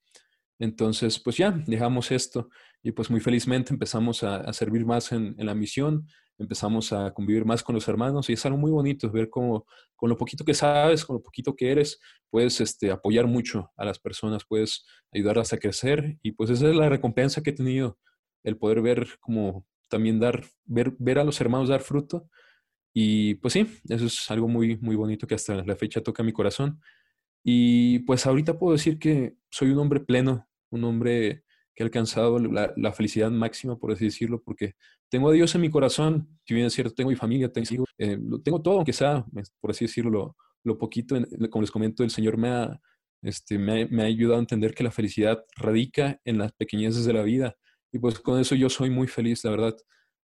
Entonces, 0.59 1.19
pues 1.19 1.37
ya, 1.37 1.51
dejamos 1.67 2.11
esto 2.11 2.49
y 2.83 2.91
pues 2.91 3.09
muy 3.09 3.21
felizmente 3.21 3.73
empezamos 3.73 4.23
a, 4.23 4.51
servir 4.53 4.85
más 4.85 5.11
en, 5.11 5.35
la 5.37 5.55
misión, 5.55 6.05
empezamos 6.37 6.91
a 6.91 7.13
convivir 7.13 7.45
más 7.45 7.63
con 7.63 7.75
los 7.75 7.87
hermanos 7.87 8.29
y 8.29 8.33
es 8.33 8.45
algo 8.45 8.57
muy 8.57 8.71
bonito 8.71 9.09
ver 9.09 9.29
cómo 9.29 9.65
con 9.95 10.09
lo 10.09 10.17
poquito 10.17 10.43
que 10.43 10.53
sabes, 10.53 11.05
con 11.05 11.15
lo 11.15 11.21
poquito 11.21 11.55
que 11.55 11.71
eres, 11.71 11.99
puedes 12.29 12.59
este, 12.61 12.91
apoyar 12.91 13.27
mucho 13.27 13.71
a 13.77 13.85
las 13.85 13.99
personas, 13.99 14.43
puedes 14.47 14.85
ayudarlas 15.13 15.53
a 15.53 15.57
crecer 15.57 16.17
y 16.21 16.33
pues 16.33 16.49
esa 16.49 16.69
es 16.69 16.75
la 16.75 16.89
recompensa 16.89 17.41
que 17.41 17.51
he 17.51 17.53
tenido, 17.53 17.97
el 18.43 18.57
poder 18.57 18.81
ver 18.81 19.07
como 19.19 19.65
también 19.89 20.19
dar, 20.19 20.45
ver, 20.65 20.93
ver 20.99 21.19
a 21.19 21.23
los 21.23 21.39
hermanos 21.41 21.69
dar 21.69 21.81
fruto. 21.81 22.29
Y 23.01 23.35
pues 23.35 23.53
sí, 23.53 23.65
eso 23.87 24.07
es 24.07 24.29
algo 24.29 24.49
muy, 24.49 24.75
muy 24.75 24.97
bonito 24.97 25.25
que 25.25 25.35
hasta 25.35 25.63
la 25.63 25.75
fecha 25.77 26.01
toca 26.01 26.21
mi 26.21 26.33
corazón. 26.33 26.81
Y 27.45 27.99
pues 27.99 28.25
ahorita 28.25 28.59
puedo 28.59 28.73
decir 28.73 28.99
que 28.99 29.35
soy 29.49 29.69
un 29.69 29.79
hombre 29.79 30.01
pleno, 30.01 30.49
un 30.69 30.83
hombre 30.83 31.45
que 31.73 31.83
ha 31.83 31.85
alcanzado 31.85 32.39
la, 32.39 32.91
felicidad 32.91 33.31
máxima, 33.31 33.79
por 33.79 33.93
así 33.93 34.03
decirlo, 34.03 34.43
porque 34.43 34.73
tengo 35.07 35.29
a 35.29 35.31
Dios 35.31 35.55
en 35.55 35.61
mi 35.61 35.69
corazón, 35.69 36.27
si 36.43 36.53
bien 36.53 36.67
es 36.67 36.73
cierto, 36.73 36.93
tengo 36.93 37.09
mi 37.09 37.15
familia, 37.15 37.49
tengo, 37.49 37.85
eh, 37.97 38.19
tengo 38.43 38.61
todo, 38.61 38.75
aunque 38.75 38.91
sea, 38.91 39.25
por 39.61 39.71
así 39.71 39.85
decirlo, 39.85 40.11
lo, 40.11 40.35
lo 40.65 40.77
poquito, 40.77 41.15
como 41.49 41.61
les 41.61 41.71
comento, 41.71 42.03
el 42.03 42.09
Señor 42.09 42.35
me 42.35 42.49
ha, 42.49 42.81
este, 43.21 43.57
me, 43.57 43.85
me, 43.85 44.03
ha 44.03 44.07
ayudado 44.07 44.35
a 44.35 44.41
entender 44.41 44.73
que 44.73 44.83
la 44.83 44.91
felicidad 44.91 45.45
radica 45.55 46.19
en 46.25 46.37
las 46.37 46.51
pequeñeces 46.51 47.05
de 47.05 47.13
la 47.13 47.23
vida. 47.23 47.55
Y 47.93 47.99
pues 47.99 48.19
con 48.19 48.41
eso 48.41 48.55
yo 48.55 48.69
soy 48.69 48.89
muy 48.89 49.07
feliz, 49.07 49.41
la 49.45 49.51
verdad. 49.51 49.77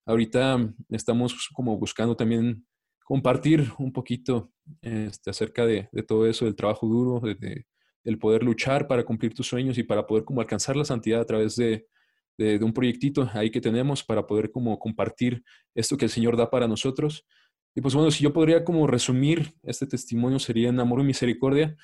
Ahorita 0.05 0.73
estamos 0.89 1.49
como 1.53 1.77
buscando 1.77 2.15
también 2.15 2.65
compartir 3.03 3.71
un 3.77 3.91
poquito 3.91 4.51
este, 4.81 5.29
acerca 5.29 5.65
de, 5.65 5.89
todo 6.07 6.27
eso, 6.27 6.45
del 6.45 6.55
trabajo 6.55 6.87
duro, 6.87 7.19
de, 7.19 7.35
de, 7.35 7.65
el 8.03 8.19
poder 8.19 8.43
luchar 8.43 8.87
para 8.87 9.03
cumplir 9.03 9.33
tus 9.33 9.47
sueños 9.47 9.77
y 9.77 9.83
para 9.83 10.05
poder 10.05 10.23
como 10.23 10.41
alcanzar 10.41 10.75
la 10.75 10.85
santidad 10.85 11.21
a 11.21 11.25
través 11.25 11.55
de, 11.55 11.87
un 12.61 12.73
proyectito 12.73 13.29
ahí 13.33 13.49
que 13.49 13.61
tenemos 13.61 14.03
para 14.03 14.27
poder 14.27 14.51
como 14.51 14.77
compartir 14.77 15.41
esto 15.73 15.97
que 15.97 16.05
el 16.05 16.11
Señor 16.11 16.35
da 16.35 16.49
para 16.49 16.67
nosotros. 16.67 17.25
Y 17.73 17.81
pues 17.81 17.93
bueno, 17.93 18.11
si 18.11 18.23
yo 18.23 18.33
podría 18.33 18.63
como 18.63 18.87
resumir 18.87 19.53
este 19.63 19.87
testimonio 19.87 20.39
sería 20.39 20.69
en 20.69 20.79
amor 20.79 20.99
y 20.99 21.05
misericordia, 21.05 21.75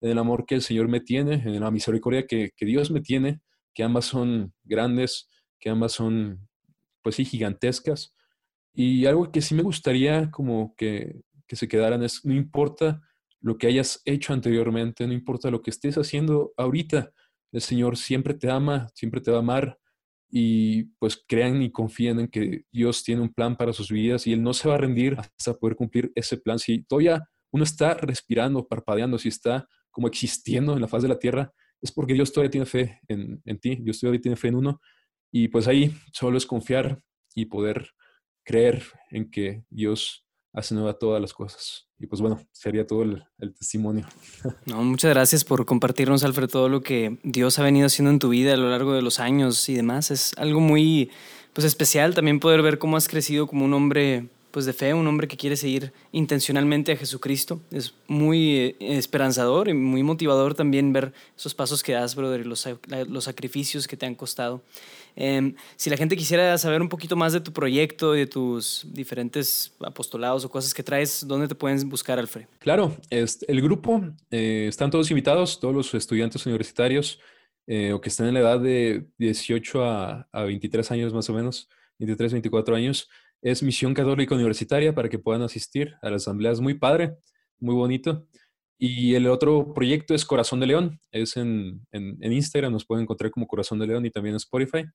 en 0.00 0.10
el 0.10 0.18
amor 0.18 0.46
que 0.46 0.56
el 0.56 0.62
Señor 0.62 0.88
me 0.88 1.00
tiene, 1.00 1.34
en 1.34 1.60
la 1.60 1.70
misericordia 1.70 2.26
que 2.26 2.50
Dios 2.58 2.90
me 2.90 3.00
tiene, 3.00 3.40
que 3.72 3.84
ambas 3.84 4.06
son 4.06 4.52
grandes, 4.64 5.28
que 5.60 5.70
ambas 5.70 5.92
son 5.92 6.48
pues 7.02 7.16
sí 7.16 7.24
gigantescas. 7.24 8.14
Y 8.72 9.06
algo 9.06 9.30
que 9.32 9.42
sí 9.42 9.54
me 9.54 9.62
gustaría 9.62 10.30
como 10.30 10.74
que, 10.76 11.22
que 11.46 11.56
se 11.56 11.68
quedaran 11.68 12.02
es, 12.02 12.24
no 12.24 12.34
importa 12.34 13.02
lo 13.40 13.58
que 13.58 13.66
hayas 13.66 14.02
hecho 14.04 14.32
anteriormente, 14.32 15.06
no 15.06 15.12
importa 15.12 15.50
lo 15.50 15.62
que 15.62 15.70
estés 15.70 15.96
haciendo 15.96 16.52
ahorita, 16.56 17.12
el 17.52 17.60
Señor 17.60 17.96
siempre 17.96 18.34
te 18.34 18.50
ama, 18.50 18.88
siempre 18.94 19.20
te 19.20 19.30
va 19.30 19.38
a 19.38 19.40
amar 19.40 19.78
y 20.30 20.84
pues 20.98 21.24
crean 21.26 21.60
y 21.62 21.72
confíen 21.72 22.20
en 22.20 22.28
que 22.28 22.64
Dios 22.70 23.02
tiene 23.02 23.22
un 23.22 23.32
plan 23.32 23.56
para 23.56 23.72
sus 23.72 23.90
vidas 23.90 24.26
y 24.26 24.32
Él 24.32 24.42
no 24.42 24.52
se 24.52 24.68
va 24.68 24.76
a 24.76 24.78
rendir 24.78 25.16
hasta 25.18 25.54
poder 25.54 25.76
cumplir 25.76 26.12
ese 26.14 26.36
plan. 26.36 26.58
Si 26.58 26.84
todavía 26.84 27.24
uno 27.50 27.64
está 27.64 27.94
respirando, 27.94 28.68
parpadeando, 28.68 29.18
si 29.18 29.28
está 29.28 29.66
como 29.90 30.06
existiendo 30.06 30.74
en 30.74 30.80
la 30.80 30.88
faz 30.88 31.02
de 31.02 31.08
la 31.08 31.18
tierra, 31.18 31.52
es 31.82 31.90
porque 31.90 32.14
Dios 32.14 32.32
todavía 32.32 32.50
tiene 32.50 32.66
fe 32.66 33.00
en, 33.08 33.42
en 33.44 33.58
ti, 33.58 33.78
Dios 33.80 33.98
todavía 33.98 34.20
tiene 34.20 34.36
fe 34.36 34.48
en 34.48 34.54
uno 34.54 34.80
y 35.30 35.48
pues 35.48 35.68
ahí 35.68 35.94
solo 36.12 36.38
es 36.38 36.46
confiar 36.46 37.02
y 37.34 37.46
poder 37.46 37.90
creer 38.44 38.82
en 39.10 39.30
que 39.30 39.64
Dios 39.70 40.24
hace 40.52 40.74
nueva 40.74 40.94
todas 40.94 41.20
las 41.20 41.32
cosas. 41.32 41.86
Y 41.98 42.06
pues 42.06 42.20
bueno, 42.20 42.40
sería 42.52 42.86
todo 42.86 43.02
el, 43.02 43.22
testimonio. 43.54 44.06
No, 44.66 44.82
muchas 44.82 45.10
gracias 45.10 45.44
por 45.44 45.64
compartirnos, 45.66 46.24
Alfred, 46.24 46.48
todo 46.48 46.68
lo 46.68 46.82
que 46.82 47.18
Dios 47.22 47.58
ha 47.58 47.62
venido 47.62 47.86
haciendo 47.86 48.10
en 48.10 48.18
tu 48.18 48.30
vida 48.30 48.54
a 48.54 48.56
lo 48.56 48.70
largo 48.70 48.94
de 48.94 49.02
los 49.02 49.20
años 49.20 49.68
y 49.68 49.74
demás. 49.74 50.10
Es 50.10 50.32
algo 50.36 50.60
muy 50.60 51.10
pues, 51.52 51.64
especial 51.64 52.14
también 52.14 52.40
poder 52.40 52.62
ver 52.62 52.78
cómo 52.78 52.96
has 52.96 53.08
crecido 53.08 53.46
como 53.46 53.64
un 53.64 53.74
hombre 53.74 54.28
pues 54.50 54.66
de 54.66 54.72
fe, 54.72 54.94
un 54.94 55.06
hombre 55.06 55.28
que 55.28 55.36
quiere 55.36 55.56
seguir 55.56 55.92
intencionalmente 56.10 56.92
a 56.92 56.96
Jesucristo. 56.96 57.60
Es 57.70 57.94
muy 58.08 58.56
eh, 58.56 58.76
esperanzador 58.80 59.68
y 59.68 59.74
muy 59.74 60.02
motivador 60.02 60.54
también 60.54 60.92
ver 60.92 61.12
esos 61.36 61.54
pasos 61.54 61.82
que 61.84 61.92
das, 61.92 62.16
brother, 62.16 62.40
y 62.40 62.44
los, 62.44 62.68
los 63.08 63.24
sacrificios 63.24 63.86
que 63.86 63.96
te 63.96 64.06
han 64.06 64.16
costado. 64.16 64.62
Em, 65.16 65.54
si 65.76 65.90
la 65.90 65.96
gente 65.96 66.16
quisiera 66.16 66.56
saber 66.58 66.80
un 66.82 66.88
poquito 66.88 67.16
más 67.16 67.32
de 67.32 67.40
tu 67.40 67.52
proyecto 67.52 68.16
y 68.16 68.20
de 68.20 68.26
tus 68.26 68.86
diferentes 68.92 69.74
apostolados 69.80 70.44
o 70.44 70.50
cosas 70.50 70.72
que 70.74 70.82
traes, 70.82 71.26
¿dónde 71.26 71.48
te 71.48 71.54
pueden 71.54 71.88
buscar, 71.88 72.18
Alfred? 72.18 72.46
Claro, 72.58 72.96
el 73.10 73.62
grupo, 73.62 74.02
eh, 74.30 74.66
están 74.68 74.90
todos 74.90 75.10
invitados, 75.10 75.60
todos 75.60 75.74
los 75.74 75.94
estudiantes 75.94 76.44
universitarios 76.46 77.20
eh, 77.66 77.92
o 77.92 78.00
que 78.00 78.08
están 78.08 78.26
en 78.28 78.34
la 78.34 78.40
edad 78.40 78.60
de 78.60 79.06
18 79.18 79.84
a, 79.84 80.28
a 80.32 80.42
23 80.44 80.90
años 80.90 81.12
más 81.12 81.28
o 81.30 81.34
menos, 81.34 81.68
23, 81.98 82.32
24 82.32 82.76
años 82.76 83.08
es 83.42 83.62
Misión 83.62 83.94
Católica 83.94 84.34
Universitaria 84.34 84.94
para 84.94 85.08
que 85.08 85.18
puedan 85.18 85.42
asistir 85.42 85.94
a 86.02 86.10
las 86.10 86.22
asambleas. 86.22 86.60
Muy 86.60 86.74
padre, 86.74 87.16
muy 87.58 87.74
bonito. 87.74 88.26
Y 88.82 89.14
el 89.14 89.26
otro 89.26 89.74
proyecto 89.74 90.14
es 90.14 90.24
Corazón 90.24 90.58
de 90.58 90.66
León. 90.66 90.98
Es 91.12 91.36
en, 91.36 91.86
en, 91.92 92.32
Instagram, 92.32 92.72
nos 92.72 92.86
pueden 92.86 93.02
encontrar 93.02 93.30
como 93.30 93.46
Corazón 93.46 93.78
de 93.78 93.86
León 93.86 94.06
y 94.06 94.10
también 94.10 94.32
en 94.32 94.36
Spotify. 94.38 94.86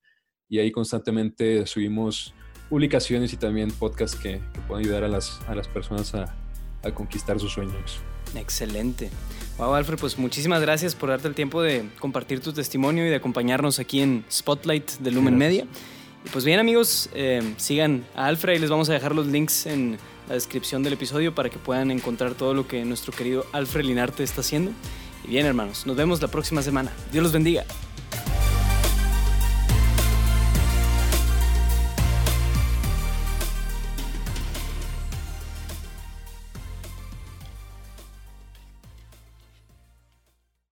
Y 0.49 0.57
ahí 0.57 0.71
constantemente 0.71 1.67
subimos 1.67 2.33
publicaciones 2.67 3.31
y 3.31 3.37
también 3.37 3.69
podcasts 3.69 4.17
que, 4.17 4.41
pueden 4.67 4.83
ayudar 4.83 5.03
a 5.03 5.07
las, 5.07 5.39
a 5.47 5.53
las 5.53 5.67
personas 5.67 6.15
a, 6.15 6.35
a 6.81 6.91
conquistar 6.95 7.39
sus 7.39 7.53
sueños. 7.53 7.99
Excelente. 8.33 9.11
Wow, 9.59 9.75
Alfred, 9.75 9.99
pues 9.99 10.17
muchísimas 10.17 10.61
gracias 10.61 10.95
por 10.95 11.09
darte 11.09 11.27
el 11.27 11.35
tiempo 11.35 11.61
de 11.61 11.87
compartir 11.99 12.39
tu 12.39 12.53
testimonio 12.53 13.05
y 13.05 13.09
de 13.09 13.15
acompañarnos 13.15 13.77
aquí 13.77 14.01
en 14.01 14.25
Spotlight 14.31 14.93
de 14.93 15.11
Lumen 15.11 15.37
Media. 15.37 15.67
Y 16.25 16.29
pues 16.29 16.43
bien 16.43 16.59
amigos, 16.59 17.07
eh, 17.13 17.53
sigan 17.57 18.03
a 18.15 18.25
Alfred 18.25 18.55
y 18.55 18.59
les 18.59 18.71
vamos 18.71 18.89
a 18.89 18.93
dejar 18.93 19.13
los 19.13 19.27
links 19.27 19.67
en 19.67 19.99
la 20.27 20.35
descripción 20.35 20.83
del 20.83 20.93
episodio 20.93 21.33
para 21.35 21.49
que 21.49 21.57
puedan 21.57 21.91
encontrar 21.91 22.33
todo 22.33 22.53
lo 22.53 22.67
que 22.67 22.83
nuestro 22.85 23.13
querido 23.13 23.45
Alfred 23.51 23.85
Linarte 23.85 24.23
está 24.23 24.41
haciendo. 24.41 24.71
Y 25.23 25.29
bien 25.29 25.45
hermanos, 25.45 25.85
nos 25.85 25.95
vemos 25.95 26.21
la 26.21 26.27
próxima 26.27 26.61
semana. 26.61 26.91
Dios 27.11 27.23
los 27.23 27.31
bendiga. 27.31 27.65